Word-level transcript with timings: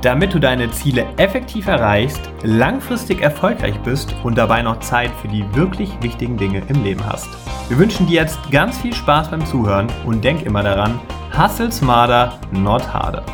Damit 0.00 0.32
du 0.32 0.38
deine 0.38 0.70
Ziele 0.70 1.08
effektiv 1.16 1.66
erreichst, 1.66 2.20
langfristig 2.44 3.20
erfolgreich 3.20 3.76
bist 3.80 4.14
und 4.22 4.38
dabei 4.38 4.62
noch 4.62 4.78
Zeit 4.78 5.10
für 5.20 5.26
die 5.26 5.44
wirklich 5.56 5.90
wichtigen 6.00 6.36
Dinge 6.36 6.62
im 6.68 6.84
Leben 6.84 7.04
hast. 7.04 7.28
Wir 7.68 7.78
wünschen 7.78 8.06
dir 8.06 8.22
jetzt 8.22 8.38
ganz 8.52 8.78
viel 8.78 8.94
Spaß 8.94 9.28
beim 9.32 9.44
Zuhören 9.44 9.88
und 10.06 10.22
denk 10.22 10.42
immer 10.42 10.62
daran, 10.62 11.00
hustle 11.36 11.72
smarter, 11.72 12.38
not 12.52 12.86
harder. 12.94 13.24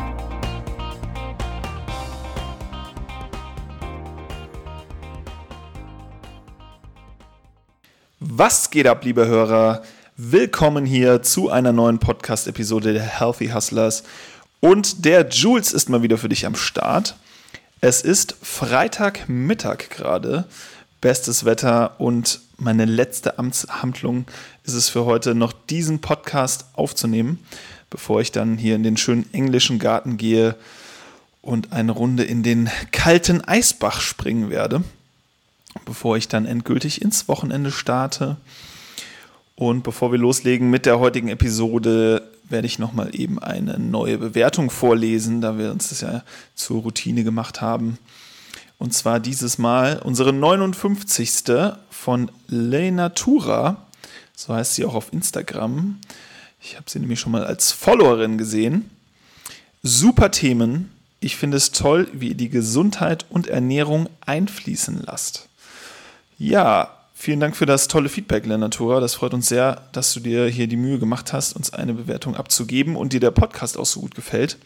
Was 8.19 8.71
geht 8.71 8.87
ab, 8.87 9.05
liebe 9.05 9.27
Hörer? 9.27 9.83
Willkommen 10.17 10.85
hier 10.85 11.21
zu 11.21 11.49
einer 11.49 11.73
neuen 11.73 11.99
Podcast-Episode 11.99 12.93
der 12.93 13.03
Healthy 13.03 13.49
Hustlers. 13.49 14.03
Und 14.59 15.05
der 15.05 15.27
Jules 15.29 15.71
ist 15.73 15.89
mal 15.89 16.03
wieder 16.03 16.17
für 16.17 16.29
dich 16.29 16.45
am 16.45 16.55
Start. 16.55 17.15
Es 17.81 18.01
ist 18.01 18.35
Freitagmittag 18.41 19.89
gerade, 19.89 20.45
bestes 21.01 21.45
Wetter 21.45 21.99
und 21.99 22.39
meine 22.57 22.85
letzte 22.85 23.37
Amtshandlung 23.37 24.25
ist 24.63 24.73
es 24.73 24.89
für 24.89 25.05
heute 25.05 25.35
noch 25.35 25.53
diesen 25.53 25.99
Podcast 25.99 26.65
aufzunehmen, 26.73 27.39
bevor 27.89 28.21
ich 28.21 28.31
dann 28.31 28.57
hier 28.57 28.75
in 28.75 28.83
den 28.83 28.97
schönen 28.97 29.31
englischen 29.33 29.77
Garten 29.77 30.17
gehe 30.17 30.55
und 31.41 31.73
eine 31.73 31.91
Runde 31.91 32.23
in 32.23 32.41
den 32.41 32.69
kalten 32.91 33.41
Eisbach 33.41 34.01
springen 34.01 34.49
werde 34.49 34.83
bevor 35.83 36.15
ich 36.15 36.27
dann 36.27 36.45
endgültig 36.45 37.01
ins 37.01 37.27
Wochenende 37.27 37.71
starte. 37.71 38.37
Und 39.55 39.83
bevor 39.83 40.11
wir 40.11 40.19
loslegen 40.19 40.69
mit 40.69 40.85
der 40.85 40.99
heutigen 40.99 41.29
Episode, 41.29 42.29
werde 42.49 42.67
ich 42.67 42.79
nochmal 42.79 43.09
eben 43.13 43.39
eine 43.39 43.79
neue 43.79 44.17
Bewertung 44.17 44.69
vorlesen, 44.69 45.41
da 45.41 45.57
wir 45.57 45.71
uns 45.71 45.89
das 45.89 46.01
ja 46.01 46.23
zur 46.55 46.81
Routine 46.81 47.23
gemacht 47.23 47.61
haben. 47.61 47.97
Und 48.77 48.93
zwar 48.93 49.19
dieses 49.19 49.57
Mal 49.57 49.99
unsere 49.99 50.33
59. 50.33 51.43
von 51.89 52.29
Lenatura. 52.47 53.85
So 54.35 54.53
heißt 54.53 54.75
sie 54.75 54.85
auch 54.85 54.95
auf 54.95 55.13
Instagram. 55.13 55.99
Ich 56.61 56.75
habe 56.75 56.89
sie 56.89 56.99
nämlich 56.99 57.19
schon 57.19 57.31
mal 57.31 57.45
als 57.45 57.71
Followerin 57.71 58.37
gesehen. 58.37 58.89
Super 59.81 60.31
Themen. 60.31 60.91
Ich 61.19 61.37
finde 61.37 61.57
es 61.57 61.71
toll, 61.71 62.07
wie 62.11 62.29
ihr 62.29 62.35
die 62.35 62.49
Gesundheit 62.49 63.25
und 63.29 63.47
Ernährung 63.47 64.09
einfließen 64.25 65.03
lasst. 65.05 65.47
Ja, 66.37 66.91
vielen 67.15 67.39
Dank 67.39 67.55
für 67.55 67.65
das 67.65 67.87
tolle 67.87 68.09
Feedback, 68.09 68.45
Lenatura. 68.45 68.99
Das 68.99 69.15
freut 69.15 69.33
uns 69.33 69.47
sehr, 69.47 69.87
dass 69.93 70.13
du 70.13 70.19
dir 70.19 70.45
hier 70.45 70.67
die 70.67 70.75
Mühe 70.75 70.99
gemacht 70.99 71.33
hast, 71.33 71.55
uns 71.55 71.73
eine 71.73 71.93
Bewertung 71.93 72.35
abzugeben 72.35 72.95
und 72.95 73.13
dir 73.13 73.19
der 73.19 73.31
Podcast 73.31 73.77
auch 73.77 73.85
so 73.85 74.01
gut 74.01 74.13
gefällt. 74.13 74.57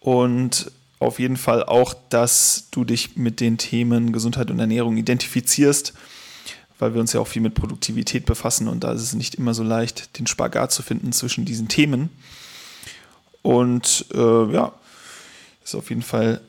Und 0.00 0.70
auf 0.98 1.18
jeden 1.20 1.36
Fall 1.36 1.64
auch, 1.64 1.94
dass 2.10 2.66
du 2.72 2.84
dich 2.84 3.16
mit 3.16 3.40
den 3.40 3.56
Themen 3.56 4.12
Gesundheit 4.12 4.50
und 4.50 4.58
Ernährung 4.58 4.96
identifizierst, 4.96 5.94
weil 6.80 6.92
wir 6.92 7.00
uns 7.00 7.12
ja 7.12 7.20
auch 7.20 7.28
viel 7.28 7.42
mit 7.42 7.54
Produktivität 7.54 8.26
befassen 8.26 8.68
und 8.68 8.84
da 8.84 8.92
ist 8.92 9.02
es 9.02 9.14
nicht 9.14 9.36
immer 9.36 9.54
so 9.54 9.62
leicht, 9.62 10.18
den 10.18 10.26
Spagat 10.26 10.72
zu 10.72 10.82
finden 10.82 11.12
zwischen 11.12 11.44
diesen 11.44 11.68
Themen. 11.68 12.10
Und 13.42 14.06
äh, 14.12 14.52
ja, 14.52 14.72
ist 15.64 15.76
auf 15.76 15.90
jeden 15.90 16.02
Fall 16.02 16.40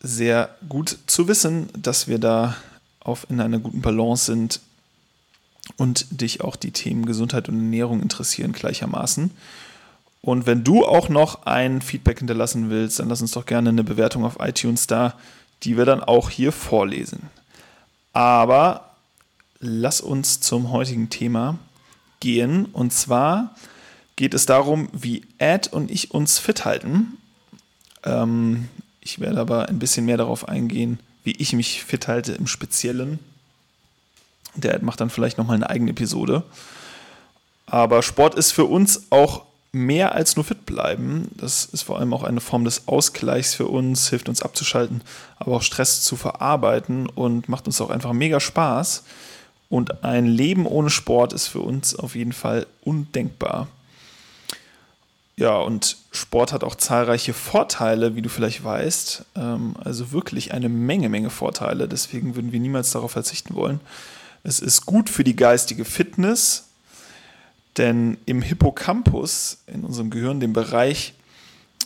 sehr 0.00 0.54
gut 0.68 0.98
zu 1.06 1.28
wissen, 1.28 1.68
dass 1.76 2.08
wir 2.08 2.18
da 2.18 2.56
auf, 3.06 3.26
in 3.30 3.40
einer 3.40 3.58
guten 3.58 3.80
Balance 3.80 4.26
sind 4.26 4.60
und 5.76 6.06
dich 6.10 6.42
auch 6.42 6.56
die 6.56 6.70
Themen 6.70 7.06
Gesundheit 7.06 7.48
und 7.48 7.56
Ernährung 7.56 8.02
interessieren 8.02 8.52
gleichermaßen. 8.52 9.30
Und 10.22 10.46
wenn 10.46 10.64
du 10.64 10.84
auch 10.84 11.08
noch 11.08 11.46
ein 11.46 11.82
Feedback 11.82 12.18
hinterlassen 12.18 12.70
willst, 12.70 12.98
dann 12.98 13.08
lass 13.08 13.20
uns 13.20 13.32
doch 13.32 13.46
gerne 13.46 13.68
eine 13.68 13.84
Bewertung 13.84 14.24
auf 14.24 14.38
iTunes 14.40 14.86
da, 14.86 15.14
die 15.62 15.76
wir 15.76 15.84
dann 15.84 16.02
auch 16.02 16.30
hier 16.30 16.52
vorlesen. 16.52 17.30
Aber 18.12 18.90
lass 19.60 20.00
uns 20.00 20.40
zum 20.40 20.72
heutigen 20.72 21.10
Thema 21.10 21.58
gehen. 22.20 22.66
Und 22.66 22.92
zwar 22.92 23.54
geht 24.16 24.34
es 24.34 24.46
darum, 24.46 24.88
wie 24.92 25.24
Ed 25.38 25.72
und 25.72 25.90
ich 25.90 26.10
uns 26.10 26.38
fit 26.38 26.64
halten. 26.64 27.18
Ähm, 28.04 28.68
ich 29.00 29.20
werde 29.20 29.40
aber 29.40 29.68
ein 29.68 29.78
bisschen 29.78 30.06
mehr 30.06 30.16
darauf 30.16 30.48
eingehen, 30.48 30.98
wie 31.26 31.32
ich 31.32 31.52
mich 31.52 31.84
fit 31.84 32.08
halte 32.08 32.32
im 32.32 32.46
Speziellen. 32.46 33.18
Der 34.54 34.82
macht 34.82 35.00
dann 35.00 35.10
vielleicht 35.10 35.36
nochmal 35.36 35.56
eine 35.56 35.68
eigene 35.68 35.90
Episode. 35.90 36.44
Aber 37.66 38.02
Sport 38.02 38.36
ist 38.36 38.52
für 38.52 38.64
uns 38.64 39.10
auch 39.10 39.44
mehr 39.72 40.14
als 40.14 40.36
nur 40.36 40.44
fit 40.44 40.64
bleiben. 40.64 41.28
Das 41.34 41.64
ist 41.66 41.82
vor 41.82 41.98
allem 41.98 42.14
auch 42.14 42.22
eine 42.22 42.40
Form 42.40 42.64
des 42.64 42.86
Ausgleichs 42.86 43.54
für 43.54 43.66
uns, 43.66 44.08
hilft 44.08 44.28
uns 44.28 44.40
abzuschalten, 44.40 45.02
aber 45.36 45.56
auch 45.56 45.62
Stress 45.62 46.02
zu 46.02 46.16
verarbeiten 46.16 47.08
und 47.08 47.48
macht 47.48 47.66
uns 47.66 47.80
auch 47.80 47.90
einfach 47.90 48.12
mega 48.12 48.38
Spaß. 48.38 49.02
Und 49.68 50.04
ein 50.04 50.26
Leben 50.26 50.64
ohne 50.64 50.90
Sport 50.90 51.32
ist 51.32 51.48
für 51.48 51.60
uns 51.60 51.96
auf 51.96 52.14
jeden 52.14 52.32
Fall 52.32 52.68
undenkbar. 52.82 53.66
Ja, 55.38 55.58
und 55.58 55.98
Sport 56.12 56.52
hat 56.52 56.64
auch 56.64 56.76
zahlreiche 56.76 57.34
Vorteile, 57.34 58.16
wie 58.16 58.22
du 58.22 58.30
vielleicht 58.30 58.64
weißt. 58.64 59.24
Ähm, 59.36 59.74
also 59.84 60.10
wirklich 60.12 60.54
eine 60.54 60.70
Menge, 60.70 61.10
Menge 61.10 61.28
Vorteile. 61.28 61.88
Deswegen 61.88 62.36
würden 62.36 62.52
wir 62.52 62.60
niemals 62.60 62.90
darauf 62.90 63.12
verzichten 63.12 63.54
wollen. 63.54 63.80
Es 64.44 64.60
ist 64.60 64.86
gut 64.86 65.10
für 65.10 65.24
die 65.24 65.36
geistige 65.36 65.84
Fitness, 65.84 66.68
denn 67.76 68.16
im 68.24 68.40
Hippocampus, 68.40 69.58
in 69.66 69.84
unserem 69.84 70.08
Gehirn, 70.08 70.40
dem 70.40 70.54
Bereich, 70.54 71.12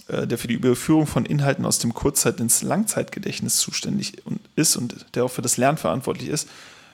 äh, 0.07 0.29
der 0.29 0.39
für 0.39 0.47
die 0.47 0.55
Überführung 0.55 1.09
von 1.09 1.27
Inhalten 1.27 1.67
aus 1.67 1.81
dem 1.81 1.93
Kurzzeit- 1.93 2.39
ins 2.39 2.63
Langzeitgedächtnis 2.63 3.57
zuständig 3.57 4.23
ist 4.55 4.77
und 4.77 5.07
der 5.17 5.25
auch 5.25 5.31
für 5.31 5.43
das 5.43 5.57
Lernen 5.57 5.79
verantwortlich 5.79 6.29
ist, 6.29 6.49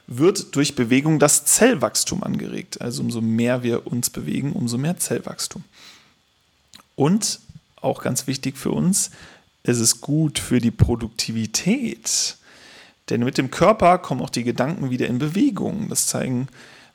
wird 0.07 0.57
durch 0.57 0.75
Bewegung 0.75 1.19
das 1.19 1.45
Zellwachstum 1.45 2.23
angeregt. 2.23 2.81
Also 2.81 3.03
umso 3.03 3.21
mehr 3.21 3.63
wir 3.63 3.87
uns 3.87 4.09
bewegen, 4.09 4.53
umso 4.53 4.79
mehr 4.79 4.97
Zellwachstum. 4.97 5.65
Und 6.97 7.41
auch 7.81 8.03
ganz 8.03 8.27
wichtig 8.27 8.57
für 8.57 8.73
uns, 8.73 9.11
ist 9.63 9.79
es 9.79 10.01
gut 10.01 10.39
für 10.39 10.59
die 10.59 10.71
Produktivität. 10.71 12.37
Denn 13.11 13.23
mit 13.23 13.39
dem 13.39 13.51
Körper 13.51 13.99
kommen 13.99 14.23
auch 14.23 14.31
die 14.31 14.45
Gedanken 14.45 14.91
wieder 14.91 15.07
in 15.07 15.19
Bewegung. 15.19 15.89
Das 15.89 16.07
zeigen 16.07 16.49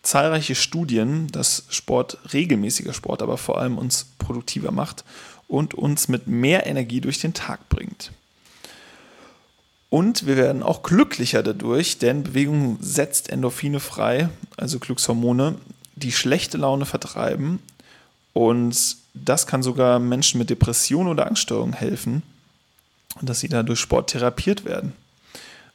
zahlreiche 0.04 0.56
Studien, 0.56 1.28
dass 1.28 1.64
Sport, 1.70 2.18
regelmäßiger 2.34 2.94
Sport, 2.94 3.22
aber 3.22 3.38
vor 3.38 3.60
allem 3.60 3.78
uns 3.78 4.08
produktiver 4.18 4.72
macht 4.72 5.06
und 5.48 5.74
uns 5.74 6.08
mit 6.08 6.28
mehr 6.28 6.66
Energie 6.66 7.02
durch 7.02 7.20
den 7.20 7.34
Tag 7.34 7.70
bringt. 7.70 8.12
Und 9.90 10.26
wir 10.26 10.38
werden 10.38 10.64
auch 10.64 10.84
glücklicher 10.84 11.44
dadurch, 11.44 11.98
denn 11.98 12.24
Bewegung 12.24 12.78
setzt 12.80 13.30
Endorphine 13.30 13.82
frei, 13.82 14.30
also 14.56 14.80
Glückshormone, 14.80 15.56
die 15.96 16.14
schlechte 16.14 16.58
Laune 16.58 16.86
vertreiben 16.86 17.60
und 18.34 18.98
das 19.14 19.48
kann 19.48 19.64
sogar 19.64 20.00
Menschen 20.00 20.38
mit 20.38 20.50
Depression 20.50 21.08
oder 21.08 21.28
Angststörungen 21.28 21.74
helfen, 21.74 22.24
dass 23.22 23.42
sie 23.42 23.50
dadurch 23.50 23.80
Sport 23.80 24.12
therapiert 24.12 24.66
werden. 24.66 24.94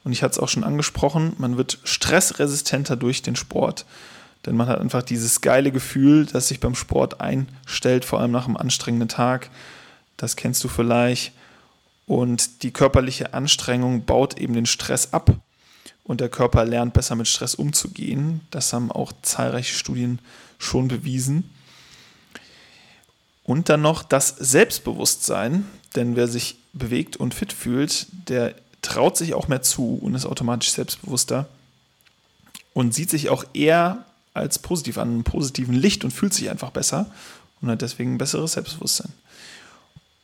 Und 0.05 0.12
ich 0.12 0.22
hatte 0.22 0.33
es 0.33 0.39
auch 0.39 0.49
schon 0.49 0.65
angesprochen, 0.65 1.34
man 1.39 1.56
wird 1.56 1.78
stressresistenter 1.84 2.97
durch 2.97 3.22
den 3.22 3.37
Sport. 3.37 3.84
Denn 4.47 4.57
man 4.57 4.69
hat 4.69 4.81
einfach 4.81 5.03
dieses 5.03 5.41
geile 5.41 5.72
Gefühl, 5.72 6.27
das 6.27 6.48
sich 6.48 6.60
beim 6.60 6.77
Sport 6.77 7.21
einstellt, 7.21 8.04
vor 8.04 8.21
allem 8.21 8.31
nach 8.31 8.47
einem 8.47 8.57
anstrengenden 8.57 9.09
Tag. 9.09 9.51
Das 10.16 10.36
kennst 10.36 10.63
du 10.63 10.69
vielleicht. 10.69 11.33
Und 12.07 12.63
die 12.63 12.71
körperliche 12.71 13.34
Anstrengung 13.34 14.04
baut 14.04 14.39
eben 14.39 14.54
den 14.54 14.66
Stress 14.66 15.13
ab. 15.13 15.34
Und 16.04 16.21
der 16.21 16.28
Körper 16.28 16.65
lernt 16.65 16.95
besser 16.95 17.16
mit 17.16 17.27
Stress 17.27 17.57
umzugehen. 17.57 18.42
Das 18.53 18.72
haben 18.72 18.92
auch 18.92 19.13
zahlreiche 19.22 19.75
Studien 19.75 20.21
schon 20.59 20.86
bewiesen. 20.86 21.51
Und 23.47 23.69
dann 23.69 23.81
noch 23.81 24.03
das 24.03 24.28
Selbstbewusstsein, 24.28 25.66
denn 25.95 26.16
wer 26.16 26.27
sich 26.27 26.59
bewegt 26.72 27.16
und 27.16 27.33
fit 27.33 27.53
fühlt, 27.53 28.09
der 28.28 28.54
traut 28.83 29.16
sich 29.16 29.34
auch 29.34 29.47
mehr 29.47 29.63
zu 29.63 29.98
und 30.03 30.16
ist 30.16 30.27
automatisch 30.27 30.72
selbstbewusster 30.72 31.48
und 32.75 32.93
sieht 32.93 33.09
sich 33.09 33.31
auch 33.31 33.45
eher 33.54 34.04
als 34.34 34.59
positiv 34.59 34.98
an, 34.98 35.10
einem 35.10 35.25
positiven 35.25 35.75
Licht 35.75 36.04
und 36.04 36.10
fühlt 36.10 36.34
sich 36.34 36.51
einfach 36.51 36.71
besser 36.71 37.07
und 37.60 37.71
hat 37.71 37.83
deswegen 37.83 38.15
ein 38.15 38.19
besseres 38.19 38.53
Selbstbewusstsein. 38.53 39.13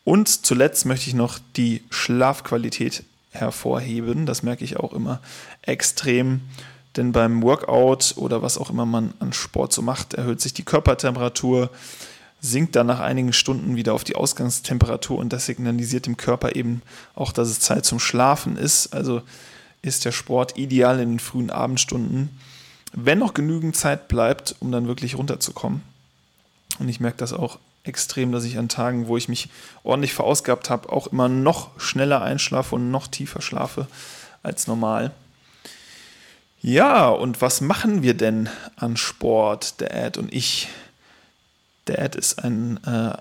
Und 0.05 0.45
zuletzt 0.45 0.85
möchte 0.85 1.09
ich 1.09 1.15
noch 1.15 1.39
die 1.57 1.85
Schlafqualität 1.91 3.05
hervorheben. 3.31 4.27
Das 4.27 4.43
merke 4.43 4.65
ich 4.65 4.79
auch 4.79 4.93
immer 4.93 5.21
extrem, 5.63 6.41
denn 6.97 7.13
beim 7.13 7.41
Workout 7.43 8.15
oder 8.17 8.43
was 8.43 8.59
auch 8.59 8.69
immer 8.69 8.85
man 8.85 9.15
an 9.21 9.33
Sport 9.33 9.73
so 9.73 9.81
macht, 9.81 10.15
erhöht 10.15 10.41
sich 10.41 10.53
die 10.53 10.65
Körpertemperatur, 10.65 11.71
sinkt 12.45 12.75
dann 12.75 12.89
nach 12.89 12.99
einigen 12.99 13.33
Stunden 13.33 13.77
wieder 13.77 13.95
auf 13.95 14.03
die 14.03 14.17
Ausgangstemperatur 14.17 15.17
und 15.17 15.33
das 15.33 15.47
signalisiert 15.47 16.07
dem 16.07 16.17
Körper 16.17 16.57
eben 16.57 16.83
auch, 17.15 17.33
dass 17.33 17.49
es 17.49 17.61
Zeit 17.61 17.87
zum 17.87 18.01
Schlafen 18.01 18.57
ist. 18.57 18.93
Also 18.93 19.23
ist 19.81 20.05
der 20.05 20.13
Sport 20.13 20.59
ideal 20.59 21.01
in 21.01 21.11
den 21.11 21.19
frühen 21.21 21.51
Abendstunden, 21.51 22.39
wenn 22.93 23.21
noch 23.21 23.33
genügend 23.33 23.77
Zeit 23.77 24.09
bleibt, 24.09 24.57
um 24.59 24.73
dann 24.73 24.89
wirklich 24.89 25.17
runterzukommen. 25.17 25.83
Und 26.81 26.89
ich 26.89 26.99
merke 27.01 27.19
das 27.19 27.33
auch 27.33 27.59
extrem, 27.85 28.33
dass 28.33 28.45
ich 28.45 28.59
an 28.59 28.69
Tagen, 28.69 29.07
wo 29.07 29.17
ich 29.17 29.29
mich 29.29 29.49
ordentlich 29.85 30.13
verausgabt 30.13 30.69
habe, 30.69 30.91
auch 30.91 31.07
immer 31.07 31.29
noch 31.29 31.79
schneller 31.81 32.23
einschlafe 32.23 32.75
und 32.75 32.91
noch 32.91 33.07
tiefer 33.07 33.41
schlafe 33.41 33.87
als 34.43 34.67
normal. 34.67 35.13
Ja, 36.61 37.09
und 37.09 37.41
was 37.41 37.61
machen 37.61 38.03
wir 38.03 38.15
denn 38.15 38.49
an 38.77 38.97
Sport, 38.97 39.81
der 39.81 39.95
Ed 39.95 40.17
und 40.17 40.33
ich? 40.33 40.69
Der 41.87 41.99
Ed 41.99 42.15
ist 42.15 42.43
ein 42.43 42.83
äh, 42.85 43.17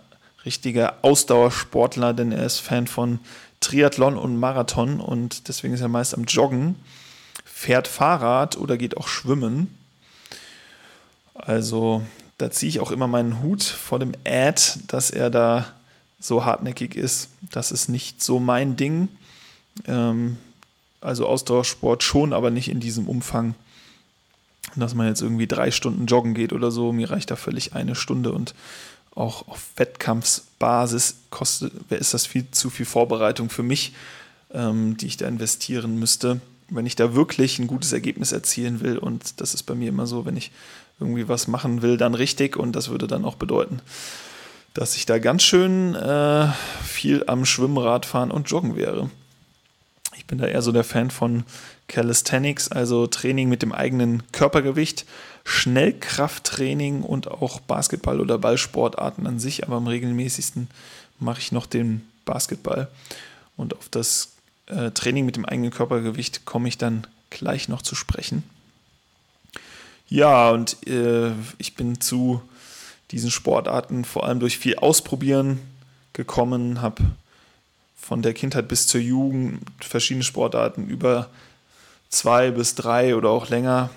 richtiger 0.46 0.96
Ausdauersportler, 1.02 2.14
denn 2.14 2.32
er 2.32 2.46
ist 2.46 2.60
Fan 2.60 2.88
von 2.88 3.20
Triathlon 3.60 4.18
und 4.18 4.38
Marathon 4.38 5.00
und 5.00 5.48
deswegen 5.48 5.74
ist 5.74 5.82
er 5.82 5.88
meist 5.88 6.14
am 6.14 6.26
Joggen, 6.26 6.76
fährt 7.46 7.88
Fahrrad 7.88 8.58
oder 8.58 8.78
geht 8.78 8.98
auch 8.98 9.08
schwimmen. 9.08 9.76
Also 11.34 12.02
da 12.38 12.50
ziehe 12.52 12.70
ich 12.70 12.80
auch 12.80 12.92
immer 12.92 13.08
meinen 13.08 13.42
Hut 13.42 13.64
vor 13.64 14.00
dem 14.00 14.14
Ad, 14.26 14.62
dass 14.88 15.12
er 15.12 15.30
da 15.30 15.68
so 16.20 16.46
hartnäckig 16.46 16.96
ist. 16.96 17.30
Das 17.52 17.72
ist 17.72 17.88
nicht 17.88 18.24
so 18.24 18.40
mein 18.40 18.76
Ding. 18.76 19.10
Ähm, 19.88 20.38
also 21.02 21.28
Ausdauersport 21.28 22.04
schon, 22.04 22.34
aber 22.34 22.52
nicht 22.52 22.70
in 22.70 22.80
diesem 22.80 23.08
Umfang, 23.08 23.56
dass 24.76 24.96
man 24.96 25.08
jetzt 25.08 25.22
irgendwie 25.22 25.48
drei 25.48 25.72
Stunden 25.72 26.06
joggen 26.06 26.34
geht 26.34 26.54
oder 26.54 26.72
so. 26.72 26.94
Mir 26.94 27.12
reicht 27.12 27.32
da 27.32 27.36
völlig 27.36 27.74
eine 27.74 27.96
Stunde 27.96 28.32
und 28.32 28.54
auch 29.14 29.48
auf 29.48 29.70
Wettkampfbasis 29.76 31.18
kostet, 31.30 31.74
ist 31.92 32.14
das 32.14 32.26
viel 32.26 32.50
zu 32.52 32.70
viel 32.70 32.86
Vorbereitung 32.86 33.50
für 33.50 33.64
mich, 33.64 33.94
ähm, 34.54 34.96
die 34.98 35.08
ich 35.08 35.18
da 35.18 35.28
investieren 35.28 36.00
müsste, 36.00 36.40
wenn 36.70 36.86
ich 36.86 36.96
da 36.96 37.14
wirklich 37.14 37.60
ein 37.60 37.68
gutes 37.68 37.92
Ergebnis 37.92 38.32
erzielen 38.32 38.80
will. 38.80 38.98
Und 38.98 39.42
das 39.42 39.54
ist 39.54 39.64
bei 39.64 39.76
mir 39.76 39.90
immer 39.90 40.08
so, 40.08 40.26
wenn 40.26 40.38
ich 40.38 40.52
irgendwie 41.00 41.28
was 41.28 41.48
machen 41.48 41.82
will, 41.82 41.98
dann 41.98 42.16
richtig. 42.16 42.56
Und 42.56 42.74
das 42.74 42.90
würde 42.90 43.08
dann 43.08 43.26
auch 43.26 43.36
bedeuten, 43.36 43.82
dass 44.74 44.96
ich 44.96 45.06
da 45.06 45.20
ganz 45.20 45.44
schön 45.44 45.96
äh, 45.96 46.48
viel 46.84 47.26
am 47.28 47.44
Schwimmen, 47.44 48.04
fahren 48.04 48.32
und 48.32 48.50
Joggen 48.50 48.78
wäre. 48.78 49.10
Ich 50.16 50.26
bin 50.26 50.38
da 50.38 50.46
eher 50.46 50.62
so 50.62 50.72
der 50.72 50.86
Fan 50.86 51.12
von 51.12 51.44
Calisthenics, 51.92 52.70
also 52.70 53.06
Training 53.06 53.50
mit 53.50 53.62
dem 53.62 53.74
eigenen 53.74 54.24
Körpergewicht, 54.32 55.06
Schnellkrafttraining 55.44 57.04
und 57.04 57.30
auch 57.30 57.60
Basketball- 57.60 58.22
oder 58.22 58.38
Ballsportarten 58.38 59.28
an 59.28 59.40
sich, 59.40 59.66
aber 59.66 59.76
am 59.76 59.88
regelmäßigsten 59.88 60.70
mache 61.20 61.42
ich 61.42 61.52
noch 61.52 61.66
den 61.66 62.08
Basketball. 62.24 62.88
Und 63.58 63.76
auf 63.76 63.90
das 63.90 64.32
äh, 64.68 64.92
Training 64.92 65.26
mit 65.26 65.36
dem 65.36 65.46
eigenen 65.46 65.72
Körpergewicht 65.72 66.46
komme 66.46 66.70
ich 66.70 66.78
dann 66.78 67.06
gleich 67.30 67.68
noch 67.68 67.82
zu 67.82 67.94
sprechen. 67.94 68.44
Ja, 70.08 70.52
und 70.52 70.88
äh, 70.88 71.32
ich 71.58 71.76
bin 71.76 72.00
zu 72.00 72.42
diesen 73.12 73.32
Sportarten 73.32 74.06
vor 74.06 74.26
allem 74.26 74.40
durch 74.40 74.58
viel 74.58 74.78
Ausprobieren 74.78 75.60
gekommen, 76.14 76.82
habe 76.82 77.04
von 77.98 78.22
der 78.22 78.34
Kindheit 78.34 78.70
bis 78.70 78.88
zur 78.88 79.02
Jugend 79.02 79.62
verschiedene 79.82 80.24
Sportarten 80.24 80.88
über 80.88 81.30
zwei 82.12 82.52
bis 82.52 82.76
drei 82.76 83.16
oder 83.16 83.30
auch 83.30 83.50
länger, 83.50 83.90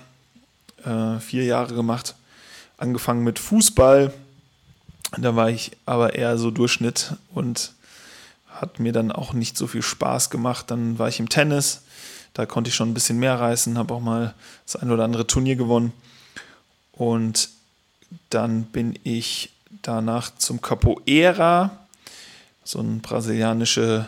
äh, 0.84 1.18
vier 1.18 1.44
Jahre 1.44 1.74
gemacht. 1.74 2.14
Angefangen 2.78 3.24
mit 3.24 3.38
Fußball, 3.38 4.12
da 5.18 5.36
war 5.36 5.50
ich 5.50 5.72
aber 5.84 6.14
eher 6.14 6.38
so 6.38 6.50
Durchschnitt 6.50 7.14
und 7.34 7.72
hat 8.48 8.78
mir 8.80 8.92
dann 8.92 9.12
auch 9.12 9.32
nicht 9.32 9.58
so 9.58 9.66
viel 9.66 9.82
Spaß 9.82 10.30
gemacht. 10.30 10.70
Dann 10.70 10.98
war 10.98 11.08
ich 11.08 11.20
im 11.20 11.28
Tennis, 11.28 11.82
da 12.32 12.46
konnte 12.46 12.68
ich 12.68 12.74
schon 12.74 12.90
ein 12.90 12.94
bisschen 12.94 13.18
mehr 13.18 13.38
reißen, 13.38 13.76
habe 13.76 13.94
auch 13.94 14.00
mal 14.00 14.34
das 14.64 14.76
ein 14.76 14.90
oder 14.90 15.04
andere 15.04 15.26
Turnier 15.26 15.56
gewonnen. 15.56 15.92
Und 16.92 17.50
dann 18.30 18.64
bin 18.64 18.98
ich 19.02 19.52
danach 19.82 20.30
zum 20.36 20.60
Capoeira 20.60 21.78
so 22.62 22.80
ein 22.80 23.00
brasilianische 23.00 24.06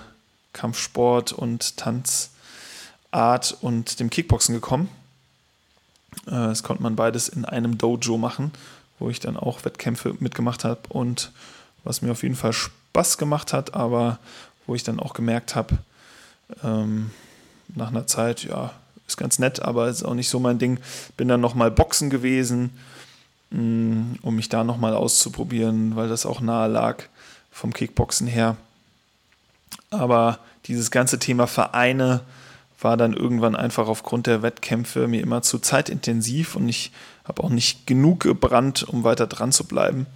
Kampfsport 0.52 1.32
und 1.32 1.76
Tanzart 3.16 3.56
und 3.62 3.98
dem 3.98 4.10
Kickboxen 4.10 4.54
gekommen. 4.54 4.90
Äh, 6.26 6.32
das 6.32 6.62
konnte 6.62 6.82
man 6.82 6.96
beides 6.96 7.28
in 7.28 7.46
einem 7.46 7.78
Dojo 7.78 8.18
machen, 8.18 8.52
wo 8.98 9.08
ich 9.08 9.20
dann 9.20 9.38
auch 9.38 9.64
Wettkämpfe 9.64 10.14
mitgemacht 10.20 10.64
habe 10.64 10.80
und 10.90 11.32
was 11.82 12.02
mir 12.02 12.12
auf 12.12 12.22
jeden 12.22 12.36
Fall 12.36 12.52
Spaß 12.52 13.16
gemacht 13.16 13.54
hat, 13.54 13.74
aber 13.74 14.18
wo 14.66 14.74
ich 14.74 14.82
dann 14.82 15.00
auch 15.00 15.14
gemerkt 15.14 15.54
habe, 15.54 15.78
ähm, 16.62 17.10
nach 17.74 17.88
einer 17.88 18.06
Zeit, 18.06 18.44
ja, 18.44 18.72
ist 19.06 19.16
ganz 19.16 19.38
nett, 19.38 19.62
aber 19.62 19.88
ist 19.88 20.02
auch 20.02 20.14
nicht 20.14 20.28
so 20.28 20.38
mein 20.38 20.58
Ding. 20.58 20.78
Bin 21.16 21.28
dann 21.28 21.40
nochmal 21.40 21.70
Boxen 21.70 22.10
gewesen, 22.10 22.70
mh, 23.50 23.60
mm, 23.60 24.18
um 24.22 24.36
mich 24.36 24.50
da 24.50 24.62
nochmal 24.62 24.94
auszuprobieren, 24.94 25.96
weil 25.96 26.08
das 26.08 26.26
auch 26.26 26.40
nahe 26.40 26.68
lag 26.68 27.04
vom 27.50 27.72
Kickboxen 27.72 28.26
her. 28.26 28.56
Aber 29.90 30.40
dieses 30.66 30.90
ganze 30.90 31.18
Thema 31.18 31.46
Vereine 31.46 32.20
war 32.80 32.96
dann 32.96 33.14
irgendwann 33.14 33.56
einfach 33.56 33.88
aufgrund 33.88 34.26
der 34.26 34.42
Wettkämpfe 34.42 35.08
mir 35.08 35.22
immer 35.22 35.42
zu 35.42 35.58
zeitintensiv 35.58 36.56
und 36.56 36.68
ich 36.68 36.92
habe 37.24 37.42
auch 37.42 37.48
nicht 37.48 37.86
genug 37.86 38.20
gebrannt, 38.20 38.82
um 38.82 39.02
weiter 39.04 39.26
dran 39.26 39.52
zu 39.52 39.64
bleiben 39.64 40.06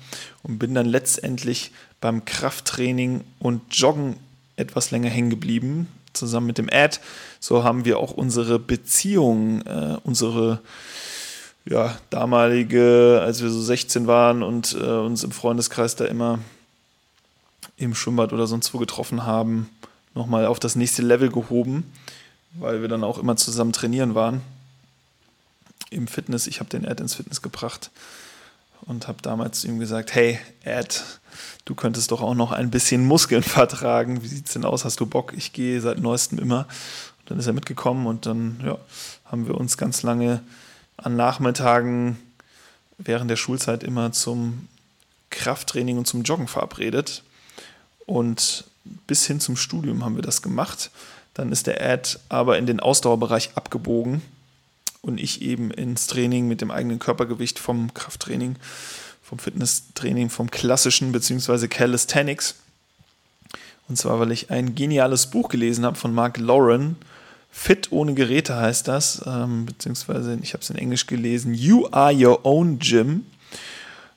und 0.43 0.59
bin 0.59 0.75
dann 0.75 0.87
letztendlich 0.87 1.73
beim 2.01 2.25
Krafttraining 2.25 3.25
und 3.39 3.63
Joggen 3.75 4.17
etwas 4.57 4.91
länger 4.91 5.09
hängen 5.09 5.31
geblieben, 5.31 5.89
zusammen 6.13 6.47
mit 6.47 6.59
dem 6.59 6.69
Ad. 6.71 6.99
So 7.41 7.65
haben 7.65 7.85
wir 7.85 7.99
auch 7.99 8.13
unsere 8.13 8.59
Beziehung, 8.59 9.63
äh, 9.63 9.97
unsere 10.05 10.61
ja, 11.65 11.97
damalige, 12.11 13.21
als 13.23 13.43
wir 13.43 13.51
so 13.51 13.61
16 13.61 14.07
waren 14.07 14.43
und 14.43 14.77
äh, 14.81 14.85
uns 14.85 15.25
im 15.25 15.31
Freundeskreis 15.31 15.97
da 15.97 16.05
immer 16.05 16.39
im 17.77 17.95
Schwimmbad 17.95 18.33
oder 18.33 18.47
sonst 18.47 18.73
wo 18.75 18.79
getroffen 18.79 19.25
haben, 19.25 19.69
nochmal 20.15 20.47
auf 20.47 20.61
das 20.61 20.77
nächste 20.77 21.03
Level 21.03 21.31
gehoben, 21.31 21.91
weil 22.55 22.81
wir 22.81 22.89
dann 22.89 23.05
auch 23.05 23.19
immer 23.19 23.37
zusammen 23.37 23.73
trainieren 23.73 24.15
waren. 24.15 24.43
Im 25.91 26.07
Fitness, 26.07 26.47
ich 26.47 26.61
habe 26.61 26.71
den 26.71 26.85
Ed 26.85 27.01
ins 27.01 27.15
Fitness 27.15 27.43
gebracht 27.43 27.91
und 28.83 29.09
habe 29.09 29.23
damals 29.23 29.65
ihm 29.65 29.79
gesagt, 29.79 30.15
hey 30.15 30.39
Ed, 30.63 31.05
du 31.65 31.75
könntest 31.75 32.11
doch 32.11 32.23
auch 32.23 32.35
noch 32.35 32.53
ein 32.53 32.71
bisschen 32.71 33.07
Muskeln 33.07 33.43
vertragen. 33.45 34.23
Wie 34.23 34.29
sieht 34.29 34.47
es 34.47 34.53
denn 34.53 34.65
aus? 34.65 34.85
Hast 34.85 35.01
du 35.01 35.07
Bock? 35.07 35.33
Ich 35.37 35.53
gehe 35.53 35.81
seit 35.81 35.99
neuestem 35.99 36.39
immer. 36.39 36.67
Und 37.21 37.31
dann 37.31 37.39
ist 37.39 37.47
er 37.47 37.53
mitgekommen 37.53 38.07
und 38.07 38.27
dann 38.27 38.61
ja, 38.65 38.79
haben 39.25 39.47
wir 39.47 39.57
uns 39.57 39.77
ganz 39.77 40.03
lange 40.03 40.43
an 40.97 41.17
Nachmittagen 41.17 42.19
während 42.99 43.31
der 43.31 43.37
Schulzeit 43.37 43.83
immer 43.83 44.13
zum 44.13 44.69
Krafttraining 45.31 45.97
und 45.99 46.07
zum 46.07 46.23
Joggen 46.23 46.49
verabredet. 46.49 47.23
Und 48.07 48.65
bis 49.07 49.27
hin 49.27 49.41
zum 49.41 49.57
Studium 49.57 50.05
haben 50.05 50.17
wir 50.17 50.23
das 50.23 50.43
gemacht. 50.43 50.91
Dann 51.35 51.53
ist 51.53 51.67
der 51.67 51.81
Ad 51.81 52.19
aber 52.29 52.59
in 52.59 52.67
den 52.67 52.81
Ausdauerbereich 52.81 53.51
abgebogen 53.55 54.23
und 55.03 55.21
ich 55.21 55.43
eben 55.43 55.71
ins 55.71 56.07
Training 56.07 56.49
mit 56.49 56.61
dem 56.61 56.71
eigenen 56.71 56.99
Körpergewicht 56.99 57.59
vom 57.59 57.95
Krafttraining, 57.95 58.57
vom 59.23 59.39
Fitnesstraining, 59.39 60.31
vom 60.31 60.51
klassischen 60.51 61.13
bzw. 61.13 61.69
Calisthenics. 61.69 62.57
Und 63.89 63.97
zwar, 63.97 64.21
weil 64.21 64.33
ich 64.33 64.51
ein 64.51 64.75
geniales 64.75 65.29
Buch 65.29 65.49
gelesen 65.49 65.85
habe 65.85 65.97
von 65.97 66.15
Mark 66.15 66.39
Lauren. 66.39 66.97
Fit 67.51 67.91
ohne 67.91 68.15
Geräte 68.15 68.55
heißt 68.57 68.87
das, 68.87 69.23
ähm, 69.27 69.67
beziehungsweise 69.67 70.39
ich 70.41 70.53
habe 70.53 70.63
es 70.63 70.71
in 70.71 70.77
Englisch 70.77 71.07
gelesen. 71.07 71.55
You 71.55 71.89
are 71.91 72.15
your 72.15 72.47
own 72.47 72.79
gym. 72.79 73.27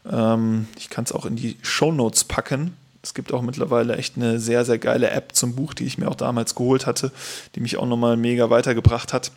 Ähm, 0.10 0.68
ich 0.78 0.90
kann 0.90 1.06
es 1.06 1.12
auch 1.12 1.26
in 1.26 1.36
die 1.36 1.58
Show 1.64 1.92
Notes 1.92 2.24
packen. 2.24 2.78
Es 3.04 3.14
gibt 3.14 3.34
auch 3.34 3.42
mittlerweile 3.42 3.98
echt 3.98 4.16
eine 4.16 4.40
sehr, 4.40 4.64
sehr 4.64 4.80
geile 4.80 5.10
App 5.10 5.36
zum 5.36 5.56
Buch, 5.56 5.74
die 5.74 5.84
ich 5.86 5.98
mir 5.98 6.08
auch 6.08 6.16
damals 6.16 6.56
geholt 6.56 6.86
hatte, 6.86 7.12
die 7.54 7.60
mich 7.60 7.76
auch 7.76 7.86
nochmal 7.86 8.16
mega 8.16 8.50
weitergebracht 8.50 9.12
hat, 9.12 9.32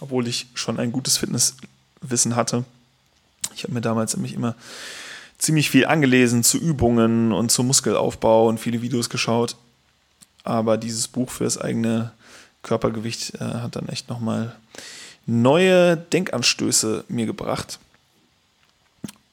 obwohl 0.00 0.26
ich 0.26 0.46
schon 0.54 0.80
ein 0.80 0.90
gutes 0.90 1.18
Fitnesswissen 1.18 2.34
hatte. 2.34 2.64
Ich 3.54 3.64
habe 3.64 3.74
mir 3.74 3.82
damals 3.82 4.16
nämlich 4.16 4.32
immer 4.32 4.56
ziemlich 5.36 5.68
viel 5.68 5.86
angelesen 5.86 6.42
zu 6.42 6.56
Übungen 6.58 7.32
und 7.32 7.52
zum 7.52 7.66
Muskelaufbau 7.66 8.48
und 8.48 8.58
viele 8.58 8.80
Videos 8.80 9.10
geschaut. 9.10 9.56
Aber 10.42 10.78
dieses 10.78 11.08
Buch 11.08 11.30
für 11.30 11.44
das 11.44 11.58
eigene 11.58 12.12
Körpergewicht 12.62 13.34
äh, 13.34 13.44
hat 13.44 13.76
dann 13.76 13.88
echt 13.88 14.08
nochmal 14.08 14.56
neue 15.26 15.96
Denkanstöße 15.96 17.04
mir 17.08 17.26
gebracht. 17.26 17.78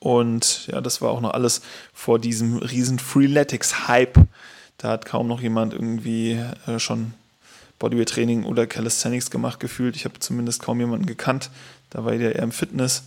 Und 0.06 0.68
ja, 0.68 0.82
das 0.82 1.02
war 1.02 1.10
auch 1.10 1.20
noch 1.20 1.32
alles 1.32 1.62
vor 1.92 2.20
diesem 2.20 2.58
riesen 2.58 3.00
Freeletics-Hype. 3.00 4.20
Da 4.78 4.90
hat 4.90 5.06
kaum 5.06 5.28
noch 5.28 5.42
jemand 5.42 5.74
irgendwie 5.74 6.40
äh, 6.68 6.78
schon 6.78 7.16
Bodyweight-Training 7.80 8.44
oder 8.44 8.68
Calisthenics 8.68 9.32
gemacht 9.32 9.60
gefühlt. 9.60 9.96
Ich 9.96 10.06
habe 10.06 10.20
zumindest 10.20 10.62
kaum 10.62 10.80
jemanden 10.80 11.08
gekannt. 11.08 11.50
Da 11.90 12.06
war 12.06 12.12
der 12.12 12.36
eher 12.36 12.44
im 12.44 12.52
Fitness. 12.52 13.06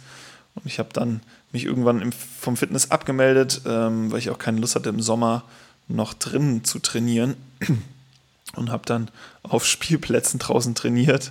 Und 0.56 0.66
ich 0.66 0.80
habe 0.80 0.88
dann 0.92 1.20
mich 1.52 1.66
irgendwann 1.66 2.02
im, 2.02 2.10
vom 2.10 2.56
Fitness 2.56 2.90
abgemeldet, 2.90 3.60
ähm, 3.64 4.10
weil 4.10 4.18
ich 4.18 4.30
auch 4.30 4.38
keine 4.38 4.58
Lust 4.58 4.74
hatte, 4.74 4.88
im 4.88 5.00
Sommer 5.00 5.44
noch 5.86 6.14
drinnen 6.14 6.64
zu 6.64 6.80
trainieren. 6.80 7.36
Und 8.56 8.72
habe 8.72 8.86
dann 8.86 9.08
auf 9.44 9.64
Spielplätzen 9.64 10.40
draußen 10.40 10.74
trainiert. 10.74 11.30